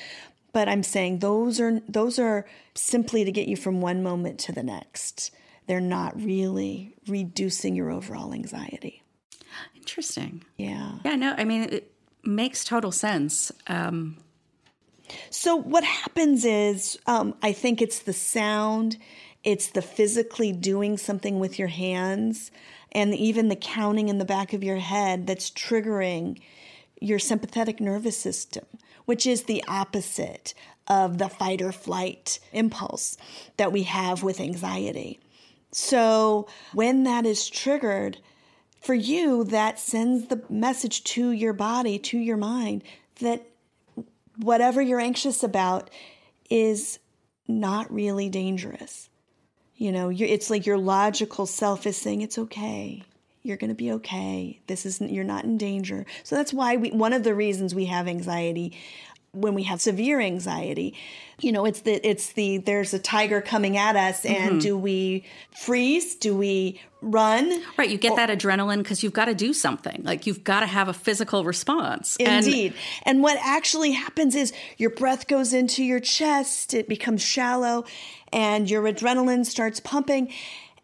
But 0.54 0.70
I'm 0.70 0.84
saying 0.84 1.20
those 1.20 1.60
are 1.60 1.82
those 1.88 2.20
are 2.20 2.46
simply 2.76 3.26
to 3.26 3.32
get 3.32 3.48
you 3.48 3.58
from 3.58 3.82
one 3.82 4.04
moment 4.04 4.40
to 4.42 4.52
the 4.52 4.64
next. 4.64 5.32
They're 5.68 5.82
not 5.82 6.16
really 6.16 6.94
reducing 7.08 7.76
your 7.76 7.90
overall 7.90 8.34
anxiety. 8.34 9.02
Interesting. 9.76 10.44
Yeah. 10.58 10.94
Yeah. 11.04 11.16
No, 11.16 11.36
I 11.38 11.44
mean, 11.44 11.64
it 11.64 11.92
makes 12.24 12.64
total 12.64 12.92
sense. 12.92 13.52
Um, 13.68 14.18
So 15.30 15.56
what 15.56 15.84
happens 15.84 16.46
is, 16.46 16.98
um, 17.06 17.36
I 17.42 17.54
think 17.54 17.82
it's 17.82 18.00
the 18.00 18.14
sound, 18.14 18.98
it's 19.44 19.68
the 19.68 19.82
physically 19.82 20.52
doing 20.52 20.98
something 20.98 21.40
with 21.40 21.60
your 21.60 21.68
hands, 21.68 22.52
and 22.92 23.14
even 23.14 23.50
the 23.50 23.56
counting 23.56 24.10
in 24.10 24.18
the 24.18 24.26
back 24.26 24.54
of 24.54 24.64
your 24.64 24.78
head 24.78 25.28
that's 25.28 25.52
triggering 25.52 26.40
your 27.00 27.20
sympathetic 27.20 27.80
nervous 27.80 28.18
system, 28.18 28.66
which 29.06 29.28
is 29.28 29.44
the 29.44 29.64
opposite 29.68 30.54
of 30.88 31.18
the 31.18 31.30
fight 31.30 31.62
or 31.62 31.72
flight 31.72 32.40
impulse 32.54 33.18
that 33.58 33.72
we 33.72 33.84
have 33.84 34.24
with 34.24 34.40
anxiety. 34.40 35.20
So 35.72 36.48
when 36.74 37.04
that 37.04 37.26
is 37.26 37.50
triggered, 37.50 38.18
for 38.80 38.94
you, 38.94 39.44
that 39.46 39.80
sends 39.80 40.28
the 40.28 40.44
message 40.48 41.04
to 41.06 41.32
your 41.32 41.54
body, 41.54 41.98
to 41.98 42.20
your 42.20 42.38
mind, 42.38 42.84
that 43.20 43.44
whatever 44.38 44.82
you're 44.82 45.00
anxious 45.00 45.44
about 45.44 45.90
is 46.50 47.00
not 47.48 47.92
really 47.94 48.30
dangerous. 48.30 49.10
You 49.76 49.92
know, 49.92 50.10
it's 50.10 50.50
like 50.50 50.66
your 50.66 50.78
logical 50.78 51.46
self 51.46 51.86
is 51.86 51.98
saying 51.98 52.22
it's 52.22 52.38
okay. 52.38 53.04
You're 53.44 53.58
going 53.58 53.70
to 53.70 53.76
be 53.76 53.92
okay. 53.94 54.60
This 54.68 54.86
isn't, 54.86 55.12
you're 55.12 55.24
not 55.24 55.44
in 55.44 55.58
danger. 55.58 56.06
So 56.24 56.36
that's 56.36 56.54
why 56.54 56.78
we, 56.78 56.92
one 56.92 57.14
of 57.14 57.24
the 57.24 57.36
reasons 57.36 57.76
we 57.76 57.86
have 57.86 58.08
anxiety 58.08 58.78
when 59.36 59.54
we 59.54 59.64
have 59.64 59.82
severe 59.82 60.20
anxiety 60.20 60.96
you 61.40 61.52
know 61.52 61.66
it's 61.66 61.82
the 61.82 62.08
it's 62.08 62.34
the 62.34 62.60
there's 62.60 62.94
a 62.94 63.00
tiger 63.00 63.42
coming 63.42 63.78
at 63.78 63.96
us 63.96 64.26
and 64.26 64.52
mm-hmm. 64.52 64.60
do 64.60 64.78
we 64.78 65.26
freeze? 65.52 66.16
Do 66.16 66.36
we 66.36 66.80
run? 67.02 67.62
Right 67.78 67.90
you 67.90 67.98
get 67.98 68.14
or, 68.14 68.18
that 68.18 68.30
adrenaline 68.30 68.78
because 68.78 69.04
you've 69.04 69.14
got 69.14 69.26
to 69.26 69.36
do 69.36 69.54
something. 69.54 70.02
Like 70.04 70.26
you've 70.26 70.44
got 70.44 70.62
to 70.62 70.66
have 70.66 70.88
a 70.88 70.94
physical 70.94 71.44
response. 71.44 72.16
Indeed. 72.18 72.74
And, 73.04 73.18
and 73.18 73.24
what 73.24 73.38
actually 73.42 73.92
happens 73.92 74.36
is 74.36 74.54
your 74.78 74.92
breath 74.92 75.28
goes 75.28 75.54
into 75.54 75.84
your 75.84 76.00
chest 76.00 76.74
it 76.74 76.88
becomes 76.88 77.22
shallow 77.22 77.86
and 78.32 78.70
your 78.70 78.84
adrenaline 78.84 79.46
starts 79.46 79.80
pumping 79.80 80.32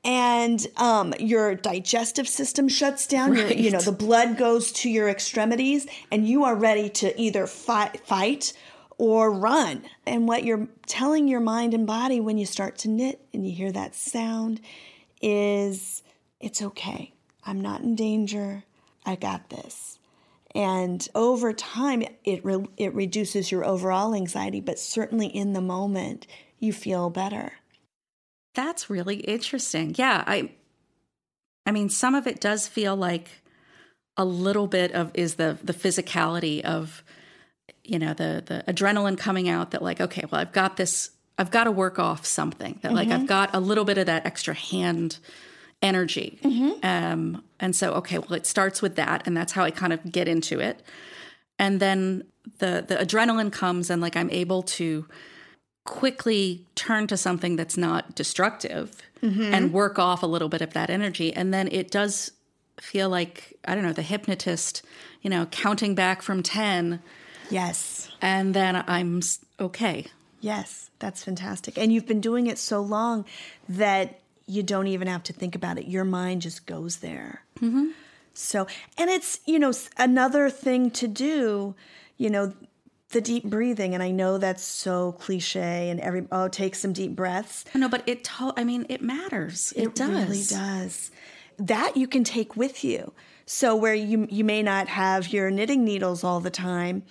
and 0.04 0.66
um, 0.78 1.14
your 1.20 1.56
digestive 1.56 2.28
system 2.28 2.68
shuts 2.68 3.06
down. 3.06 3.32
Right. 3.32 3.58
you 3.58 3.72
know, 3.72 3.82
the 3.82 3.92
blood 3.92 4.38
goes 4.38 4.72
to 4.74 4.90
your 4.90 5.10
extremities, 5.10 5.88
and 6.12 6.28
you 6.28 6.44
are 6.44 6.56
ready 6.56 6.90
to 6.90 7.20
either 7.22 7.46
fight, 7.48 8.06
fight 8.06 8.54
or 8.98 9.32
run. 9.32 9.84
And 10.06 10.28
what 10.28 10.44
you're 10.44 10.68
telling 10.88 11.28
your 11.28 11.40
mind 11.40 11.74
and 11.74 11.86
body 11.86 12.20
when 12.20 12.38
you 12.38 12.46
start 12.46 12.78
to 12.80 12.90
knit 12.90 13.20
and 13.34 13.46
you 13.46 13.54
hear 13.54 13.72
that 13.72 13.96
sound 13.96 14.62
is 15.22 16.04
it's 16.40 16.62
okay. 16.62 17.14
I'm 17.46 17.62
not 17.62 17.82
in 17.82 17.96
danger. 17.96 18.64
I 19.06 19.16
got 19.16 19.50
this. 19.50 20.00
And 20.54 21.08
over 21.16 21.54
time, 21.54 22.04
it, 22.24 22.44
re- 22.44 22.68
it 22.78 22.94
reduces 22.94 23.52
your 23.52 23.66
overall 23.66 24.14
anxiety, 24.14 24.60
but 24.60 24.78
certainly 24.78 25.28
in 25.28 25.54
the 25.54 25.62
moment, 25.62 26.28
you 26.60 26.74
feel 26.74 27.10
better. 27.10 27.54
That's 28.54 28.90
really 28.90 29.18
interesting. 29.18 29.96
Yeah, 29.98 30.24
I 30.26 30.52
I 31.66 31.72
mean 31.72 31.90
some 31.90 32.16
of 32.16 32.28
it 32.28 32.40
does 32.42 32.68
feel 32.68 32.96
like 32.96 33.30
a 34.18 34.26
little 34.26 34.68
bit 34.68 34.92
of 34.92 35.12
is 35.14 35.36
the 35.36 35.58
the 35.64 35.74
physicality 35.74 36.62
of 36.62 37.04
you 37.84 37.98
know 38.00 38.14
the 38.14 38.44
the 38.46 38.64
adrenaline 38.72 39.18
coming 39.18 39.50
out 39.50 39.72
that 39.72 39.82
like 39.82 40.02
okay, 40.02 40.26
well 40.30 40.42
I've 40.42 40.52
got 40.52 40.78
this 40.78 41.12
I've 41.38 41.52
got 41.52 41.64
to 41.64 41.72
work 41.72 41.98
off 41.98 42.26
something 42.26 42.80
that 42.82 42.90
mm-hmm. 42.90 42.96
like 42.96 43.08
I've 43.08 43.20
mm-hmm. 43.20 43.26
got 43.26 43.56
a 43.56 43.60
little 43.60 43.86
bit 43.86 43.98
of 43.98 44.08
that 44.08 44.26
extra 44.26 44.54
hand 44.54 45.18
energy. 45.82 46.40
Mm-hmm. 46.44 46.86
Um 46.86 47.44
and 47.60 47.76
so 47.76 47.94
okay, 47.94 48.20
well 48.20 48.34
it 48.34 48.46
starts 48.46 48.82
with 48.82 48.96
that 48.96 49.26
and 49.26 49.36
that's 49.36 49.54
how 49.54 49.64
I 49.64 49.72
kind 49.72 49.94
of 49.94 50.12
get 50.12 50.28
into 50.28 50.60
it. 50.60 50.82
And 51.58 51.80
then 51.80 52.26
the 52.60 52.84
the 52.86 52.96
adrenaline 52.96 53.52
comes 53.52 53.90
and 53.90 54.02
like 54.02 54.18
I'm 54.18 54.30
able 54.30 54.64
to 54.64 55.08
quickly 55.84 56.66
turn 56.76 57.08
to 57.08 57.18
something 57.18 57.56
that's 57.56 57.78
not 57.78 58.16
destructive 58.16 59.02
mm-hmm. 59.22 59.54
and 59.54 59.74
work 59.74 59.98
off 59.98 60.24
a 60.24 60.28
little 60.28 60.50
bit 60.50 60.62
of 60.62 60.74
that 60.74 60.90
energy. 60.90 61.34
And 61.34 61.54
then 61.54 61.68
it 61.72 61.90
does 61.92 62.32
feel 62.80 63.10
like, 63.10 63.58
I 63.66 63.76
don't 63.76 63.84
know, 63.84 63.94
the 63.94 64.02
hypnotist, 64.02 64.84
you 65.22 65.30
know, 65.30 65.46
counting 65.48 65.96
back 65.96 66.22
from 66.22 66.44
10. 66.44 67.02
Yes. 67.50 68.10
And 68.22 68.54
then 68.54 68.84
I'm 68.88 69.22
okay. 69.60 70.08
Yes, 70.40 70.90
that's 71.00 71.24
fantastic. 71.24 71.78
And 71.78 71.92
you've 71.94 72.08
been 72.08 72.22
doing 72.22 72.48
it 72.48 72.58
so 72.58 72.82
long 72.82 73.26
that 73.70 74.20
you 74.48 74.64
don't 74.64 74.88
even 74.88 75.08
have 75.08 75.24
to 75.24 75.34
think 75.34 75.56
about 75.56 75.78
it. 75.78 75.88
Your 75.88 76.04
mind 76.04 76.42
just 76.42 76.66
goes 76.66 76.98
there. 76.98 77.44
Mm-hmm. 77.60 77.90
So, 78.34 78.66
and 78.98 79.10
it's, 79.10 79.40
you 79.46 79.60
know, 79.60 79.72
another 79.98 80.50
thing 80.50 80.90
to 80.92 81.08
do, 81.08 81.76
you 82.18 82.30
know, 82.30 82.54
the 83.12 83.22
deep 83.22 83.44
breathing 83.44 83.94
and 83.94 84.02
i 84.04 84.12
know 84.12 84.38
that's 84.38 84.64
so 84.64 85.14
cliche 85.14 85.90
and 85.90 86.00
every 86.00 86.26
oh 86.32 86.48
take 86.48 86.76
some 86.76 86.94
deep 86.94 87.16
breaths. 87.16 87.66
No 87.76 87.90
but 87.90 88.04
it 88.08 88.24
to- 88.26 88.54
i 88.58 88.64
mean 88.64 88.86
it 88.90 89.02
matters. 89.02 89.74
It, 89.76 89.96
does. 89.96 90.10
it 90.10 90.12
does. 90.14 90.30
really 90.30 90.44
does. 90.44 91.12
That 91.58 91.98
you 91.98 92.08
can 92.08 92.24
take 92.24 92.56
with 92.56 92.84
you. 92.84 93.14
So 93.46 93.76
where 93.76 93.94
you 93.94 94.28
you 94.30 94.44
may 94.44 94.64
not 94.64 94.88
have 94.88 95.34
your 95.34 95.52
knitting 95.52 95.84
needles 95.84 96.24
all 96.24 96.40
the 96.40 96.50
time 96.50 97.04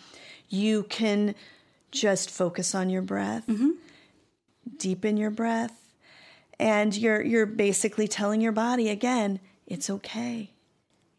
you 0.48 0.82
can 0.84 1.34
just 1.92 2.30
focus 2.30 2.74
on 2.74 2.90
your 2.90 3.02
breath 3.02 3.46
mm-hmm. 3.46 3.70
deepen 4.76 5.16
your 5.16 5.30
breath 5.30 5.92
and 6.58 6.96
you're 6.96 7.22
you're 7.22 7.46
basically 7.46 8.08
telling 8.08 8.40
your 8.40 8.52
body 8.52 8.88
again 8.88 9.40
it's 9.70 9.88
okay. 9.88 10.50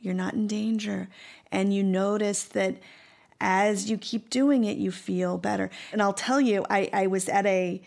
You're 0.01 0.13
not 0.13 0.33
in 0.33 0.45
danger. 0.45 1.07
And 1.51 1.73
you 1.73 1.83
notice 1.83 2.43
that 2.43 2.75
as 3.41 3.89
you 3.89 3.97
keep 3.97 4.29
doing 4.29 4.63
it, 4.63 4.77
you 4.77 4.91
feel 4.91 5.37
better. 5.37 5.69
And 5.91 6.01
I'll 6.01 6.13
tell 6.13 6.39
you, 6.39 6.65
I, 6.69 6.89
I 6.93 7.07
was 7.07 7.27
at 7.27 7.45
a 7.45 7.81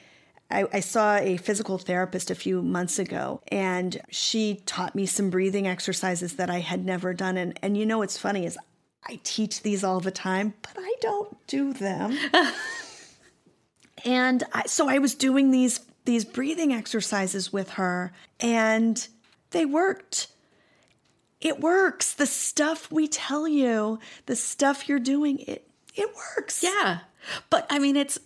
I, 0.51 0.67
I, 0.75 0.81
saw 0.81 1.17
a 1.17 1.39
physical 1.39 1.79
therapist 1.79 2.31
a 2.31 2.35
few 2.35 2.61
months 2.61 2.99
ago, 2.99 3.41
and 3.49 3.99
she 4.11 4.63
taught 4.67 4.95
me 4.95 5.07
some 5.07 5.31
breathing 5.31 5.67
exercises 5.67 6.37
that 6.37 6.51
I 6.51 6.61
had 6.61 6.85
never 6.85 7.15
done. 7.15 7.39
And, 7.39 7.59
and 7.63 7.79
you 7.79 7.87
know 7.87 7.99
what's 7.99 8.19
funny 8.19 8.45
is 8.45 8.59
I 9.07 9.21
teach 9.25 9.63
these 9.63 9.83
all 9.83 10.01
the 10.01 10.11
time, 10.11 10.53
but 10.61 10.75
I 10.79 10.95
don't 11.01 11.47
do 11.47 11.73
them. 11.73 12.17
and 14.05 14.45
I, 14.53 14.67
so 14.67 14.89
I 14.89 14.99
was 14.99 15.15
doing 15.15 15.51
these 15.51 15.81
these 16.05 16.27
breathing 16.27 16.75
exercises 16.75 17.51
with 17.51 17.71
her, 17.71 18.13
and 18.39 19.09
they 19.51 19.65
worked 19.65 20.29
it 21.45 21.61
works. 21.61 22.15
The 22.15 22.27
stuff 22.27 22.91
we 22.91 23.07
tell 23.07 23.47
you, 23.47 24.01
the 24.27 24.35
stuff 24.35 24.89
you're 24.89 24.99
doing, 24.99 25.39
it 25.41 25.69
it 25.95 26.09
works. 26.37 26.63
Yeah. 26.65 27.01
But 27.51 27.67
I 27.71 27.79
mean 27.79 27.97
it's 27.97 28.19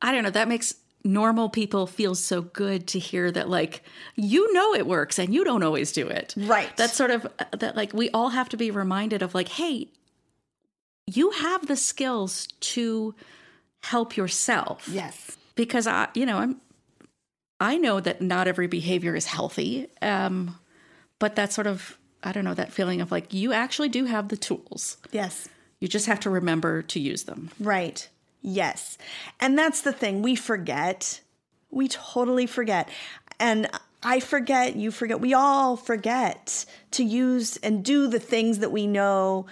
I 0.00 0.12
don't 0.12 0.22
know, 0.22 0.30
that 0.30 0.48
makes 0.48 0.74
normal 1.02 1.48
people 1.48 1.86
feel 1.86 2.14
so 2.14 2.42
good 2.42 2.86
to 2.86 2.98
hear 2.98 3.30
that 3.30 3.48
like 3.48 3.82
you 4.16 4.52
know 4.52 4.74
it 4.74 4.86
works 4.86 5.18
and 5.18 5.34
you 5.34 5.44
don't 5.44 5.62
always 5.62 5.92
do 5.92 6.06
it. 6.06 6.34
Right. 6.36 6.74
That's 6.76 6.94
sort 6.94 7.10
of 7.10 7.26
that 7.58 7.76
like 7.76 7.92
we 7.92 8.08
all 8.10 8.30
have 8.30 8.48
to 8.50 8.56
be 8.56 8.70
reminded 8.70 9.22
of 9.22 9.34
like 9.34 9.48
hey, 9.48 9.88
you 11.06 11.32
have 11.32 11.66
the 11.66 11.76
skills 11.76 12.46
to 12.60 13.14
help 13.82 14.16
yourself. 14.16 14.88
Yes. 14.88 15.36
Because 15.56 15.88
I 15.88 16.08
you 16.14 16.26
know, 16.26 16.38
I'm 16.38 16.60
I 17.58 17.76
know 17.76 17.98
that 18.00 18.22
not 18.22 18.46
every 18.46 18.68
behavior 18.68 19.16
is 19.16 19.26
healthy. 19.26 19.88
Um 20.00 20.56
but 21.18 21.34
that's 21.34 21.54
sort 21.54 21.66
of 21.66 21.98
I 22.22 22.32
don't 22.32 22.44
know, 22.44 22.54
that 22.54 22.72
feeling 22.72 23.00
of 23.00 23.10
like 23.10 23.32
you 23.32 23.52
actually 23.52 23.88
do 23.88 24.04
have 24.04 24.28
the 24.28 24.36
tools. 24.36 24.98
Yes. 25.12 25.48
You 25.80 25.88
just 25.88 26.06
have 26.06 26.20
to 26.20 26.30
remember 26.30 26.82
to 26.82 27.00
use 27.00 27.24
them. 27.24 27.50
Right. 27.58 28.08
Yes. 28.42 28.98
And 29.38 29.58
that's 29.58 29.80
the 29.80 29.92
thing. 29.92 30.22
We 30.22 30.34
forget. 30.34 31.20
We 31.70 31.88
totally 31.88 32.46
forget. 32.46 32.88
And 33.38 33.70
I 34.02 34.20
forget, 34.20 34.76
you 34.76 34.90
forget, 34.90 35.20
we 35.20 35.34
all 35.34 35.76
forget 35.76 36.64
to 36.92 37.04
use 37.04 37.56
and 37.58 37.84
do 37.84 38.08
the 38.08 38.20
things 38.20 38.58
that 38.58 38.72
we 38.72 38.86
know 38.86 39.46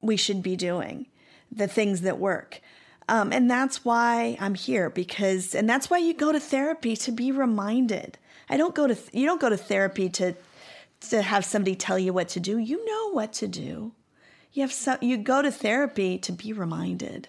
we 0.00 0.16
should 0.16 0.42
be 0.42 0.56
doing, 0.56 1.06
the 1.50 1.68
things 1.68 2.02
that 2.02 2.18
work. 2.18 2.60
Um, 3.08 3.32
and 3.32 3.50
that's 3.50 3.84
why 3.84 4.36
I'm 4.40 4.54
here 4.54 4.90
because, 4.90 5.54
and 5.54 5.68
that's 5.68 5.88
why 5.88 5.98
you 5.98 6.12
go 6.12 6.32
to 6.32 6.40
therapy 6.40 6.96
to 6.96 7.12
be 7.12 7.32
reminded. 7.32 8.18
I 8.50 8.58
don't 8.58 8.74
go 8.74 8.86
to, 8.86 8.96
you 9.12 9.24
don't 9.24 9.40
go 9.40 9.48
to 9.48 9.56
therapy 9.56 10.10
to 10.10 10.34
to 11.00 11.22
have 11.22 11.44
somebody 11.44 11.74
tell 11.74 11.98
you 11.98 12.12
what 12.12 12.28
to 12.30 12.40
do. 12.40 12.58
You 12.58 12.84
know 12.84 13.12
what 13.12 13.32
to 13.34 13.48
do. 13.48 13.92
You 14.52 14.62
have 14.62 14.72
some, 14.72 14.98
you 15.00 15.16
go 15.16 15.42
to 15.42 15.50
therapy 15.50 16.18
to 16.18 16.32
be 16.32 16.52
reminded 16.52 17.28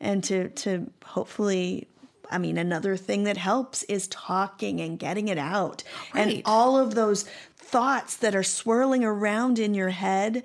and 0.00 0.22
to 0.24 0.48
to 0.50 0.90
hopefully 1.04 1.88
I 2.30 2.38
mean 2.38 2.58
another 2.58 2.96
thing 2.96 3.24
that 3.24 3.36
helps 3.36 3.82
is 3.84 4.08
talking 4.08 4.80
and 4.80 4.98
getting 4.98 5.28
it 5.28 5.38
out. 5.38 5.82
Right. 6.14 6.34
And 6.34 6.42
all 6.44 6.78
of 6.78 6.94
those 6.94 7.24
thoughts 7.56 8.16
that 8.18 8.34
are 8.34 8.42
swirling 8.42 9.04
around 9.04 9.58
in 9.58 9.74
your 9.74 9.90
head 9.90 10.44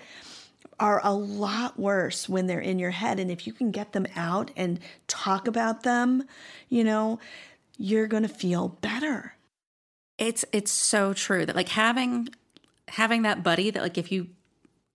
are 0.80 1.02
a 1.04 1.14
lot 1.14 1.80
worse 1.80 2.28
when 2.28 2.48
they're 2.48 2.60
in 2.60 2.80
your 2.80 2.90
head 2.90 3.20
and 3.20 3.30
if 3.30 3.46
you 3.46 3.54
can 3.54 3.70
get 3.70 3.94
them 3.94 4.08
out 4.16 4.50
and 4.58 4.80
talk 5.08 5.48
about 5.48 5.84
them, 5.84 6.24
you 6.70 6.84
know, 6.84 7.20
you're 7.78 8.08
going 8.08 8.24
to 8.24 8.30
feel 8.30 8.68
better. 8.68 9.36
It's 10.22 10.46
it's 10.52 10.72
so 10.72 11.14
true 11.14 11.48
that 11.48 11.56
like 11.56 11.70
having 11.70 12.30
having 12.90 13.24
that 13.24 13.42
buddy 13.42 13.72
that 13.72 13.82
like 13.82 13.98
if 13.98 14.12
you 14.12 14.28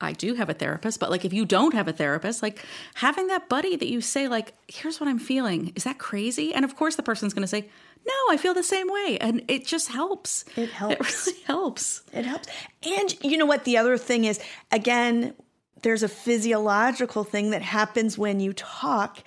I 0.01 0.13
do 0.13 0.35
have 0.35 0.49
a 0.49 0.55
therapist, 0.55 1.01
but 1.01 1.11
like 1.11 1.25
if 1.25 1.33
you 1.33 1.45
don't 1.45 1.75
have 1.75 1.89
a 1.89 1.93
therapist, 1.93 2.43
like 2.43 2.65
having 2.95 3.27
that 3.27 3.49
buddy 3.49 3.75
that 3.75 3.89
you 3.89 4.01
say 4.01 4.29
like 4.29 4.55
here's 4.69 5.01
what 5.01 5.09
I'm 5.09 5.19
feeling. 5.19 5.73
Is 5.75 5.83
that 5.83 5.99
crazy? 5.99 6.55
And 6.55 6.65
of 6.65 6.77
course 6.77 6.95
the 6.95 7.03
person's 7.03 7.35
going 7.35 7.43
to 7.43 7.49
say, 7.49 7.69
"No, 8.07 8.13
I 8.31 8.37
feel 8.37 8.55
the 8.55 8.63
same 8.63 8.87
way." 8.87 9.19
And 9.21 9.43
it 9.49 9.67
just 9.67 9.89
helps. 9.89 10.45
It 10.55 10.71
helps. 10.71 10.95
It 10.95 11.27
really 11.27 11.43
helps. 11.47 12.03
It 12.13 12.25
helps. 12.25 12.49
And 12.87 13.25
you 13.25 13.37
know 13.37 13.47
what 13.47 13.65
the 13.65 13.79
other 13.79 13.99
thing 13.99 14.27
is 14.27 14.39
again, 14.71 15.35
there's 15.83 16.05
a 16.05 16.09
physiological 16.09 17.25
thing 17.25 17.51
that 17.51 17.63
happens 17.63 18.17
when 18.17 18.39
you 18.39 18.53
talk 18.53 19.25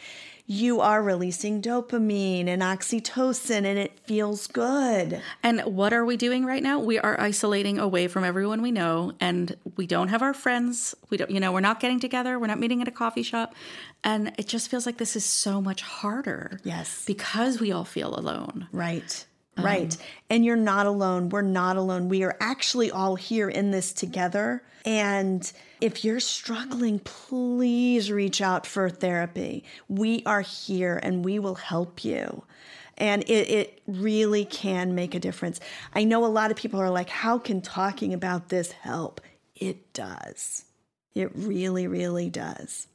you 0.50 0.82
are 0.82 1.04
releasing 1.04 1.62
dopamine 1.62 2.48
and 2.48 2.64
oxytocin 2.64 3.66
and 3.66 3.78
it 3.78 4.00
feels 4.00 4.48
good. 4.48 5.22
And 5.44 5.62
what 5.62 5.94
are 5.94 6.04
we 6.04 6.18
doing 6.18 6.44
right 6.44 6.64
now? 6.64 6.80
We 6.80 6.98
are 6.98 7.22
isolating 7.22 7.78
away 7.78 8.08
from 8.08 8.24
everyone 8.24 8.64
we 8.64 8.72
know 8.72 9.14
and 9.20 9.56
we 9.78 9.86
don't 9.86 10.08
have 10.08 10.24
our 10.24 10.34
friends. 10.34 10.96
We 11.12 11.18
don't 11.18 11.30
you 11.30 11.40
know, 11.40 11.52
we're 11.52 11.60
not 11.60 11.80
getting 11.80 12.00
together, 12.00 12.40
we're 12.40 12.48
not 12.48 12.60
meeting 12.60 12.82
at 12.82 12.88
a 12.88 12.92
coffee 12.92 13.22
shop. 13.22 13.54
And 14.04 14.34
it 14.40 14.48
just 14.48 14.72
feels 14.72 14.88
like 14.88 14.98
this 14.98 15.16
is 15.16 15.24
so 15.24 15.62
much 15.62 15.84
harder. 15.84 16.60
Yes. 16.64 17.06
Because 17.06 17.60
we 17.60 17.72
all 17.72 17.86
feel 17.86 18.18
alone. 18.18 18.68
Right. 18.72 19.28
Right. 19.58 19.98
And 20.30 20.46
you're 20.46 20.56
not 20.56 20.86
alone. 20.86 21.30
We're 21.30 21.42
not 21.42 21.76
alone. 21.76 22.10
We 22.10 22.24
are 22.24 22.38
actually 22.40 22.92
all 22.92 23.16
here 23.16 23.50
in 23.50 23.72
this 23.72 23.92
together. 23.92 24.64
And 24.86 25.52
if 25.82 26.06
you're 26.06 26.20
struggling, 26.20 27.00
please 27.00 28.12
reach 28.12 28.42
out 28.42 28.66
for 28.66 28.90
therapy. 28.90 29.66
We 29.88 30.24
are 30.26 30.42
here 30.42 31.00
and 31.02 31.26
we 31.26 31.40
will 31.40 31.56
help 31.56 32.06
you. 32.06 32.44
And 32.98 33.24
it, 33.24 33.50
it 33.50 33.82
really 33.88 34.46
can 34.46 34.96
make 34.96 35.16
a 35.16 35.20
difference. 35.20 35.60
I 35.94 36.04
know 36.04 36.26
a 36.26 36.28
lot 36.28 36.52
of 36.52 36.58
people 36.58 36.80
are 36.82 36.90
like, 36.90 37.10
how 37.10 37.38
can 37.38 37.62
talking 37.62 38.14
about 38.14 38.50
this 38.50 38.72
help? 38.72 39.22
It 39.56 39.94
does. 39.94 40.66
It 41.16 41.32
really, 41.36 41.88
really 41.88 42.30
does. 42.30 42.88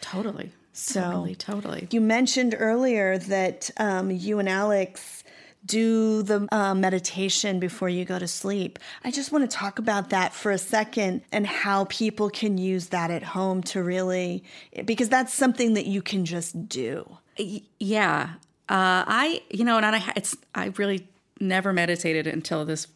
Totally. 0.00 0.52
So, 0.72 1.02
totally, 1.02 1.34
totally. 1.36 1.88
You 1.90 2.00
mentioned 2.00 2.54
earlier 2.58 3.16
that 3.18 3.70
um, 3.76 4.10
you 4.10 4.38
and 4.38 4.48
Alex 4.48 5.23
do 5.66 6.22
the 6.22 6.46
uh, 6.52 6.74
meditation 6.74 7.58
before 7.58 7.88
you 7.88 8.04
go 8.04 8.18
to 8.18 8.28
sleep. 8.28 8.78
I 9.04 9.10
just 9.10 9.32
want 9.32 9.48
to 9.50 9.56
talk 9.56 9.78
about 9.78 10.10
that 10.10 10.34
for 10.34 10.50
a 10.50 10.58
second 10.58 11.22
and 11.32 11.46
how 11.46 11.84
people 11.86 12.30
can 12.30 12.58
use 12.58 12.88
that 12.88 13.10
at 13.10 13.22
home 13.22 13.62
to 13.64 13.82
really, 13.82 14.44
because 14.84 15.08
that's 15.08 15.32
something 15.32 15.74
that 15.74 15.86
you 15.86 16.02
can 16.02 16.24
just 16.24 16.68
do. 16.68 17.18
Yeah. 17.36 18.34
Uh, 18.68 19.04
I, 19.06 19.42
you 19.50 19.64
know, 19.64 19.76
and 19.76 19.86
I, 19.86 20.12
it's, 20.16 20.36
I 20.54 20.66
really 20.76 21.06
never 21.40 21.72
meditated 21.72 22.26
until 22.26 22.64
this, 22.64 22.86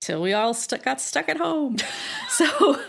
till 0.00 0.22
we 0.22 0.32
all 0.32 0.54
st- 0.54 0.82
got 0.82 1.00
stuck 1.00 1.28
at 1.28 1.36
home. 1.36 1.76
so, 2.28 2.80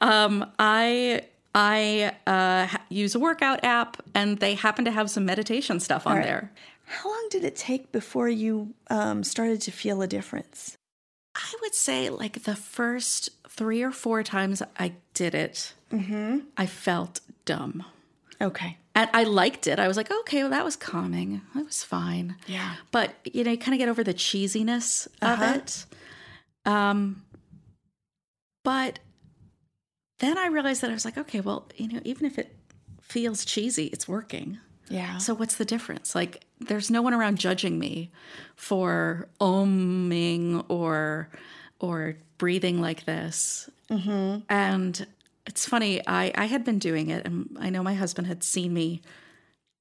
um, 0.00 0.50
I, 0.58 1.22
I 1.54 2.12
uh, 2.26 2.68
use 2.88 3.14
a 3.14 3.20
workout 3.20 3.64
app, 3.64 4.02
and 4.14 4.38
they 4.38 4.54
happen 4.54 4.84
to 4.84 4.90
have 4.90 5.10
some 5.10 5.24
meditation 5.24 5.80
stuff 5.80 6.06
on 6.06 6.16
right. 6.16 6.24
there. 6.24 6.52
How 6.88 7.10
long 7.10 7.28
did 7.30 7.44
it 7.44 7.54
take 7.54 7.92
before 7.92 8.28
you 8.28 8.74
um, 8.88 9.22
started 9.22 9.60
to 9.62 9.70
feel 9.70 10.00
a 10.02 10.06
difference? 10.06 10.76
I 11.34 11.54
would 11.60 11.74
say 11.74 12.08
like 12.08 12.42
the 12.44 12.56
first 12.56 13.30
three 13.48 13.82
or 13.82 13.92
four 13.92 14.22
times 14.22 14.62
I 14.78 14.94
did 15.14 15.34
it, 15.34 15.74
mm-hmm. 15.92 16.38
I 16.56 16.66
felt 16.66 17.20
dumb. 17.44 17.84
Okay. 18.40 18.76
And 18.94 19.10
I 19.12 19.24
liked 19.24 19.66
it. 19.66 19.78
I 19.78 19.86
was 19.86 19.96
like, 19.96 20.10
okay, 20.10 20.42
well, 20.42 20.50
that 20.50 20.64
was 20.64 20.76
calming. 20.76 21.42
That 21.54 21.64
was 21.64 21.84
fine. 21.84 22.36
Yeah. 22.46 22.74
But, 22.90 23.14
you 23.24 23.44
know, 23.44 23.52
you 23.52 23.58
kind 23.58 23.74
of 23.74 23.78
get 23.78 23.88
over 23.88 24.02
the 24.02 24.14
cheesiness 24.14 25.06
uh-huh. 25.22 25.44
of 25.44 25.56
it. 25.56 25.84
Um, 26.64 27.22
but 28.64 28.98
then 30.18 30.36
I 30.36 30.48
realized 30.48 30.82
that 30.82 30.90
I 30.90 30.94
was 30.94 31.04
like, 31.04 31.18
okay, 31.18 31.40
well, 31.40 31.68
you 31.76 31.88
know, 31.88 32.00
even 32.04 32.26
if 32.26 32.38
it 32.38 32.56
feels 33.00 33.44
cheesy, 33.44 33.86
it's 33.86 34.08
working. 34.08 34.58
Yeah. 34.88 35.18
So 35.18 35.34
what's 35.34 35.56
the 35.56 35.64
difference? 35.64 36.14
Like, 36.14 36.44
there's 36.60 36.90
no 36.90 37.02
one 37.02 37.14
around 37.14 37.38
judging 37.38 37.78
me 37.78 38.10
for 38.56 39.28
oming 39.40 40.64
or 40.68 41.28
or 41.80 42.16
breathing 42.38 42.80
like 42.80 43.04
this. 43.04 43.70
Mm-hmm. 43.90 44.40
And 44.48 45.06
it's 45.46 45.66
funny. 45.66 46.00
I 46.06 46.32
I 46.34 46.46
had 46.46 46.64
been 46.64 46.78
doing 46.78 47.10
it, 47.10 47.26
and 47.26 47.56
I 47.60 47.70
know 47.70 47.82
my 47.82 47.94
husband 47.94 48.26
had 48.26 48.42
seen 48.42 48.72
me 48.72 49.02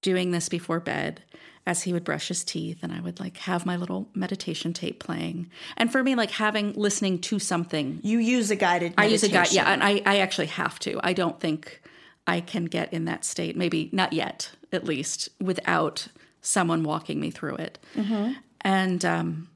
doing 0.02 0.32
this 0.32 0.50
before 0.50 0.80
bed 0.80 1.24
as 1.68 1.84
he 1.84 1.92
would 1.92 2.06
brush 2.06 2.30
his 2.30 2.46
teeth 2.46 2.80
and 2.82 2.94
I 2.94 3.02
would 3.02 3.20
like 3.20 3.36
have 3.38 3.66
my 3.66 3.76
little 3.76 4.08
meditation 4.16 4.72
tape 4.72 5.00
playing. 5.00 5.50
And 5.76 5.92
for 5.92 6.02
me, 6.02 6.16
like 6.16 6.32
having 6.32 6.72
listening 6.74 7.20
to 7.22 7.40
something. 7.40 8.00
You 8.04 8.20
use 8.20 8.50
a 8.50 8.56
guided 8.56 8.96
meditation. 8.96 9.04
I 9.04 9.12
use 9.12 9.24
a 9.24 9.30
guide, 9.30 9.52
yeah, 9.52 9.74
and 9.74 9.84
I, 9.84 10.02
I 10.06 10.20
actually 10.20 10.48
have 10.48 10.80
to. 10.80 10.98
I 11.04 11.12
don't 11.12 11.38
think 11.42 11.82
I 12.28 12.42
can 12.42 12.66
get 12.66 12.92
in 12.94 13.06
that 13.06 13.24
state, 13.24 13.56
maybe 13.56 13.90
not 13.94 14.14
yet, 14.14 14.52
at 14.72 14.84
least, 14.84 15.30
without 15.40 16.08
someone 16.42 16.84
walking 16.84 17.20
me 17.20 17.32
through 17.32 17.56
it. 17.56 17.80
Mm-hmm. 17.96 18.34
And, 18.62 19.06
um, 19.06 19.50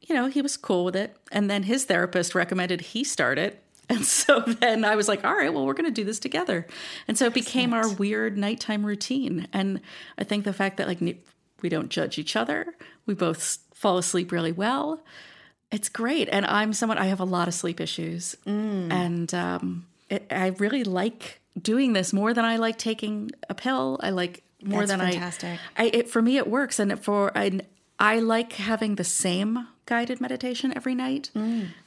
you 0.00 0.14
know, 0.14 0.26
he 0.26 0.40
was 0.40 0.56
cool 0.56 0.84
with 0.84 0.96
it. 0.96 1.16
And 1.30 1.50
then 1.50 1.64
his 1.64 1.84
therapist 1.84 2.34
recommended 2.34 2.80
he 2.80 3.04
start 3.04 3.38
it. 3.38 3.62
And 3.88 4.06
so 4.06 4.40
then 4.40 4.86
I 4.86 4.96
was 4.96 5.06
like, 5.06 5.22
all 5.22 5.34
right, 5.34 5.52
well, 5.52 5.66
we're 5.66 5.74
going 5.74 5.84
to 5.84 5.90
do 5.90 6.04
this 6.04 6.18
together. 6.18 6.66
And 7.08 7.18
so 7.18 7.26
it 7.26 7.34
became 7.34 7.74
our 7.74 7.86
weird 7.92 8.38
nighttime 8.38 8.86
routine. 8.86 9.48
And 9.52 9.82
I 10.16 10.24
think 10.24 10.44
the 10.44 10.54
fact 10.54 10.78
that, 10.78 10.88
like, 10.88 11.00
we 11.00 11.68
don't 11.68 11.90
judge 11.90 12.16
each 12.16 12.34
other, 12.34 12.74
we 13.04 13.12
both 13.12 13.58
fall 13.74 13.98
asleep 13.98 14.32
really 14.32 14.52
well. 14.52 15.02
It's 15.70 15.90
great. 15.90 16.30
And 16.32 16.46
I'm 16.46 16.72
someone, 16.72 16.96
I 16.96 17.06
have 17.06 17.20
a 17.20 17.24
lot 17.24 17.48
of 17.48 17.54
sleep 17.54 17.80
issues. 17.82 18.34
Mm. 18.46 18.90
And 18.90 19.34
um, 19.34 19.86
it, 20.08 20.26
I 20.30 20.46
really 20.58 20.84
like 20.84 21.41
doing 21.60 21.92
this 21.92 22.12
more 22.12 22.32
than 22.34 22.44
I 22.44 22.56
like 22.56 22.78
taking 22.78 23.30
a 23.48 23.54
pill. 23.54 23.98
I 24.02 24.10
like 24.10 24.42
more 24.62 24.86
than 24.86 25.00
I. 25.00 25.12
That's 25.12 25.38
than 25.38 25.50
fantastic. 25.50 25.60
I. 25.76 25.84
I 25.84 25.86
it, 25.92 26.08
for 26.08 26.22
me, 26.22 26.36
it 26.36 26.46
works, 26.46 26.78
and 26.78 27.02
for 27.02 27.36
I, 27.36 27.60
I 27.98 28.18
like 28.18 28.54
having 28.54 28.96
the 28.96 29.04
same 29.04 29.68
guided 29.86 30.20
meditation 30.20 30.72
every 30.76 30.94
night 30.94 31.30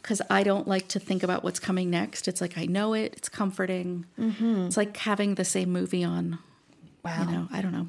because 0.01 0.19
mm. 0.19 0.27
I 0.29 0.43
don't 0.43 0.67
like 0.67 0.87
to 0.89 0.99
think 0.99 1.23
about 1.23 1.43
what's 1.43 1.59
coming 1.59 1.89
next. 1.89 2.27
It's 2.27 2.41
like 2.41 2.57
I 2.57 2.65
know 2.65 2.93
it. 2.93 3.13
It's 3.17 3.29
comforting. 3.29 4.05
Mm-hmm. 4.19 4.67
It's 4.67 4.77
like 4.77 4.95
having 4.97 5.35
the 5.35 5.45
same 5.45 5.71
movie 5.71 6.03
on. 6.03 6.39
Wow. 7.03 7.25
You 7.25 7.31
know, 7.31 7.47
I 7.51 7.61
don't 7.61 7.71
know. 7.71 7.87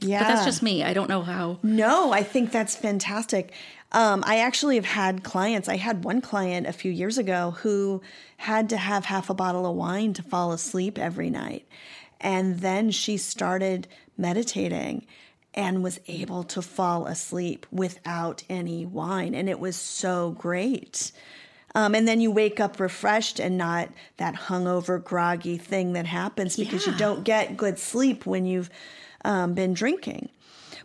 Yeah. 0.00 0.20
But 0.20 0.28
that's 0.28 0.44
just 0.44 0.62
me. 0.62 0.84
I 0.84 0.92
don't 0.92 1.08
know 1.08 1.22
how. 1.22 1.58
No, 1.62 2.12
I 2.12 2.22
think 2.22 2.52
that's 2.52 2.76
fantastic. 2.76 3.52
Um, 3.92 4.22
I 4.26 4.38
actually 4.38 4.76
have 4.76 4.84
had 4.84 5.24
clients. 5.24 5.68
I 5.68 5.76
had 5.76 6.04
one 6.04 6.20
client 6.20 6.66
a 6.66 6.72
few 6.72 6.92
years 6.92 7.18
ago 7.18 7.52
who 7.62 8.02
had 8.36 8.68
to 8.68 8.76
have 8.76 9.06
half 9.06 9.30
a 9.30 9.34
bottle 9.34 9.66
of 9.66 9.74
wine 9.74 10.12
to 10.14 10.22
fall 10.22 10.52
asleep 10.52 10.98
every 10.98 11.30
night. 11.30 11.66
And 12.20 12.60
then 12.60 12.90
she 12.90 13.16
started 13.16 13.88
meditating 14.16 15.06
and 15.54 15.82
was 15.82 15.98
able 16.06 16.44
to 16.44 16.62
fall 16.62 17.06
asleep 17.06 17.66
without 17.72 18.42
any 18.48 18.84
wine. 18.84 19.34
And 19.34 19.48
it 19.48 19.58
was 19.58 19.76
so 19.76 20.32
great. 20.32 21.10
Um, 21.74 21.94
and 21.94 22.06
then 22.06 22.20
you 22.20 22.30
wake 22.30 22.60
up 22.60 22.78
refreshed 22.78 23.40
and 23.40 23.56
not 23.56 23.88
that 24.18 24.34
hungover, 24.34 25.02
groggy 25.02 25.56
thing 25.56 25.94
that 25.94 26.06
happens 26.06 26.56
because 26.56 26.86
yeah. 26.86 26.92
you 26.92 26.98
don't 26.98 27.24
get 27.24 27.56
good 27.56 27.78
sleep 27.78 28.26
when 28.26 28.46
you've 28.46 28.70
um, 29.24 29.54
been 29.54 29.74
drinking. 29.74 30.30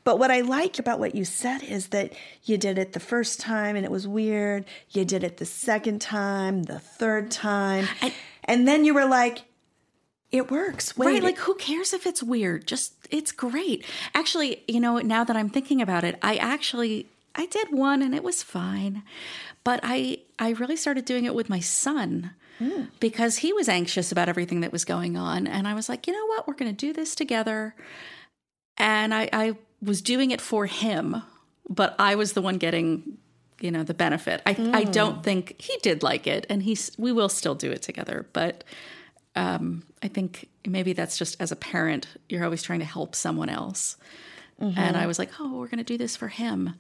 But 0.04 0.20
what 0.20 0.32
I 0.32 0.42
like 0.42 0.80
about 0.80 1.00
what 1.00 1.16
you 1.16 1.24
said 1.24 1.64
is 1.64 1.88
that 1.88 2.14
you 2.44 2.58
did 2.58 2.78
it 2.78 2.94
the 2.94 3.00
first 3.00 3.40
time 3.40 3.76
and 3.76 3.86
it 3.86 3.92
was 3.92 4.08
weird. 4.08 4.66
You 4.90 5.06
did 5.06 5.24
it 5.24 5.38
the 5.38 5.46
second 5.46 6.02
time, 6.02 6.64
the 6.64 6.80
third 6.80 7.32
time. 7.32 7.88
And, 8.02 8.14
and 8.44 8.68
then 8.68 8.84
you 8.84 8.94
were 8.94 9.06
like, 9.06 9.46
it 10.32 10.52
works. 10.52 10.98
Wait. 10.98 11.06
Right. 11.06 11.24
Like, 11.24 11.38
who 11.38 11.56
cares 11.56 11.94
if 11.94 12.06
it's 12.06 12.22
weird? 12.22 12.68
Just, 12.68 12.96
it's 13.12 13.32
great. 13.32 13.86
Actually, 14.14 14.64
you 14.68 14.80
know, 14.80 14.98
now 14.98 15.24
that 15.24 15.38
I'm 15.38 15.50
thinking 15.50 15.82
about 15.82 16.04
it, 16.04 16.18
I 16.22 16.36
actually, 16.36 17.08
I 17.36 17.46
did 17.46 17.72
one 17.72 18.02
and 18.02 18.14
it 18.14 18.24
was 18.24 18.44
fine. 18.44 19.04
But 19.64 19.80
I, 19.84 20.18
I 20.38 20.50
really 20.52 20.76
started 20.76 21.06
doing 21.06 21.24
it 21.24 21.36
with 21.36 21.50
my 21.50 21.60
son 21.62 22.32
mm. 22.60 22.90
because 23.00 23.38
he 23.38 23.54
was 23.54 23.70
anxious 23.70 24.12
about 24.12 24.28
everything 24.28 24.62
that 24.62 24.74
was 24.74 24.84
going 24.84 25.16
on. 25.16 25.48
And 25.48 25.66
I 25.68 25.74
was 25.76 25.88
like, 25.88 26.08
you 26.08 26.14
know 26.14 26.26
what? 26.26 26.48
We're 26.48 26.56
going 26.56 26.76
to 26.76 26.86
do 26.86 26.92
this 26.92 27.16
together. 27.16 27.76
And 28.78 29.14
I, 29.14 29.30
I 29.32 29.58
was 29.82 30.02
doing 30.02 30.32
it 30.32 30.42
for 30.42 30.66
him, 30.66 31.22
but 31.70 31.96
I 32.00 32.16
was 32.16 32.34
the 32.34 32.42
one 32.42 32.58
getting, 32.58 33.18
you 33.60 33.72
know, 33.72 33.84
the 33.84 33.94
benefit. 33.94 34.42
I, 34.46 34.54
mm. 34.54 34.74
I 34.74 34.84
don't 34.84 35.24
think 35.24 35.60
he 35.62 35.78
did 35.82 36.04
like 36.04 36.28
it, 36.28 36.46
and 36.50 36.64
he's 36.64 36.92
we 36.98 37.12
will 37.12 37.30
still 37.30 37.56
do 37.56 37.72
it 37.72 37.82
together. 37.82 38.28
But 38.34 38.64
um, 39.36 39.84
I 40.02 40.08
think 40.08 40.50
maybe 40.66 40.94
that's 40.94 41.18
just 41.18 41.40
as 41.42 41.52
a 41.52 41.56
parent, 41.56 42.08
you're 42.30 42.44
always 42.44 42.64
trying 42.64 42.80
to 42.80 42.86
help 42.86 43.16
someone 43.16 43.50
else. 43.50 43.98
Mm-hmm. 44.62 44.80
And 44.80 44.98
I 44.98 45.08
was 45.08 45.18
like, 45.18 45.32
oh, 45.40 45.58
we're 45.58 45.68
going 45.68 45.80
to 45.80 45.84
do 45.84 45.98
this 45.98 46.16
for 46.16 46.28
him. 46.28 46.76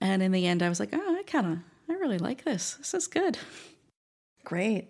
And 0.00 0.22
in 0.22 0.32
the 0.32 0.46
end, 0.46 0.62
I 0.62 0.68
was 0.68 0.80
like, 0.80 0.90
oh, 0.92 1.16
I 1.16 1.22
kind 1.24 1.46
of, 1.46 1.58
I 1.88 1.94
really 1.94 2.18
like 2.18 2.44
this. 2.44 2.74
This 2.74 2.94
is 2.94 3.06
good. 3.06 3.38
Great. 4.44 4.88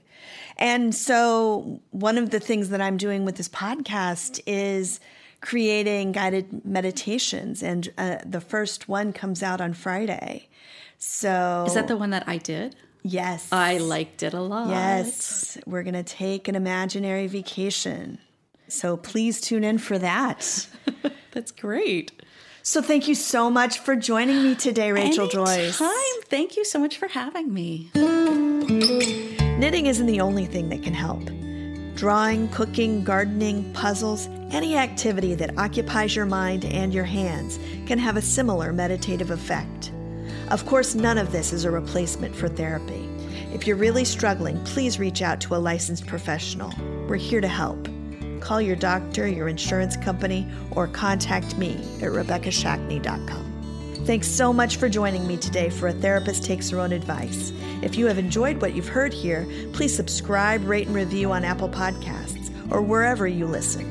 And 0.57 0.95
so, 0.95 1.81
one 1.91 2.17
of 2.17 2.31
the 2.31 2.41
things 2.41 2.71
that 2.71 2.81
I'm 2.81 2.97
doing 2.97 3.25
with 3.25 3.37
this 3.37 3.49
podcast 3.49 4.41
is 4.47 4.99
creating 5.42 6.12
guided 6.12 6.64
meditations, 6.64 7.62
and 7.62 7.92
uh, 7.98 8.16
the 8.24 8.40
first 8.40 8.88
one 8.88 9.12
comes 9.12 9.42
out 9.42 9.61
on 9.61 9.74
Friday. 9.74 10.48
So, 10.96 11.64
is 11.66 11.74
that 11.74 11.88
the 11.88 11.96
one 11.96 12.11
that 12.11 12.24
I 12.26 12.38
did? 12.38 12.76
Yes. 13.02 13.48
I 13.52 13.78
liked 13.78 14.22
it 14.22 14.33
a 14.33 14.40
lot. 14.40 14.68
Yes. 14.70 15.59
We're 15.66 15.83
going 15.83 15.94
to 15.94 16.05
take 16.05 16.48
an 16.48 16.55
imaginary 16.55 17.26
vacation. 17.26 18.18
So 18.68 18.96
please 18.96 19.40
tune 19.40 19.64
in 19.64 19.78
for 19.78 19.98
that. 19.98 20.66
That's 21.33 21.50
great. 21.50 22.12
So 22.62 22.81
thank 22.81 23.09
you 23.09 23.14
so 23.14 23.50
much 23.50 23.81
for 23.81 23.96
joining 23.96 24.42
me 24.44 24.55
today, 24.55 24.92
Rachael 24.92 25.24
Anytime. 25.24 25.72
Joyce. 25.72 25.83
Thank 26.26 26.57
you 26.57 26.64
so 26.64 26.78
much 26.78 26.96
for 26.96 27.09
having 27.09 27.52
me. 27.52 27.90
Knitting 29.59 29.87
isn't 29.87 30.07
the 30.07 30.20
only 30.20 30.46
thing 30.46 30.68
that 30.68 30.83
can 30.83 30.94
help. 30.94 31.28
Drawing, 32.03 32.49
cooking, 32.49 33.05
gardening, 33.05 33.73
puzzles, 33.75 34.27
any 34.51 34.77
activity 34.77 35.37
that 35.37 35.57
occupies 35.57 36.17
your 36.17 36.27
mind 36.27 36.65
and 36.65 36.93
your 36.93 37.05
hands 37.05 37.61
can 37.87 37.97
have 37.97 38.17
a 38.17 38.21
similar 38.21 38.73
meditative 38.73 39.31
effect. 39.31 39.93
Of 40.51 40.67
course, 40.67 40.97
none 40.97 41.17
of 41.17 41.31
this 41.31 41.53
is 41.53 41.65
a 41.65 41.71
replacement 41.71 42.35
for 42.35 42.49
therapy. 42.49 43.09
If 43.55 43.69
you're 43.69 43.77
really 43.77 44.05
struggling, 44.05 44.59
please 44.65 44.99
reach 44.99 45.23
out 45.23 45.41
to 45.43 45.55
a 45.55 45.62
licensed 45.62 46.09
professional. 46.09 46.73
We're 47.07 47.19
here 47.19 47.41
to 47.41 47.47
help. 47.47 47.88
Call 48.41 48.61
your 48.61 48.75
doctor, 48.75 49.29
your 49.29 49.47
insurance 49.47 49.97
company, 49.97 50.51
or 50.73 50.88
contact 50.88 51.57
me 51.57 51.75
at 52.01 52.11
RebekahShackney.com. 52.11 53.52
Thanks 54.05 54.27
so 54.27 54.53
much 54.53 54.79
for 54.79 54.88
joining 54.88 55.29
me 55.29 55.37
today 55.37 55.71
for 55.71 55.87
A 55.87 55.93
Therapist 55.93 56.43
Takes 56.43 56.71
Her 56.71 56.81
Own 56.81 56.91
Advice. 56.91 57.53
If 57.83 57.97
you 57.97 58.07
have 58.07 58.19
enjoyed 58.19 58.61
what 58.61 58.75
you've 58.75 58.88
heard 58.88 59.12
here, 59.12 59.47
please 59.73 59.95
subscribe, 59.95 60.65
rate, 60.65 60.88
and 60.88 60.97
review 60.97 61.31
on 61.31 61.45
Apple 61.45 61.69
Podcasts 61.69 62.51
or 62.73 62.83
wherever 62.83 63.29
you 63.29 63.47
listen. 63.47 63.87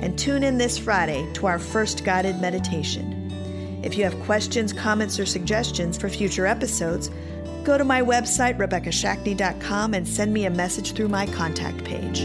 And 0.00 0.18
tune 0.18 0.44
in 0.44 0.56
this 0.56 0.78
Friday 0.78 1.30
to 1.34 1.46
our 1.46 1.58
first 1.58 2.04
guided 2.04 2.40
meditation. 2.40 3.80
If 3.84 3.98
you 3.98 4.04
have 4.04 4.18
questions, 4.20 4.72
comments, 4.72 5.20
or 5.20 5.26
suggestions 5.26 5.98
for 5.98 6.08
future 6.08 6.46
episodes, 6.46 7.10
go 7.62 7.76
to 7.76 7.84
my 7.84 8.00
website, 8.00 8.56
RebekahShackney.com, 8.56 9.92
and 9.92 10.08
send 10.08 10.32
me 10.32 10.46
a 10.46 10.50
message 10.50 10.92
through 10.92 11.08
my 11.08 11.26
contact 11.26 11.84
page. 11.84 12.22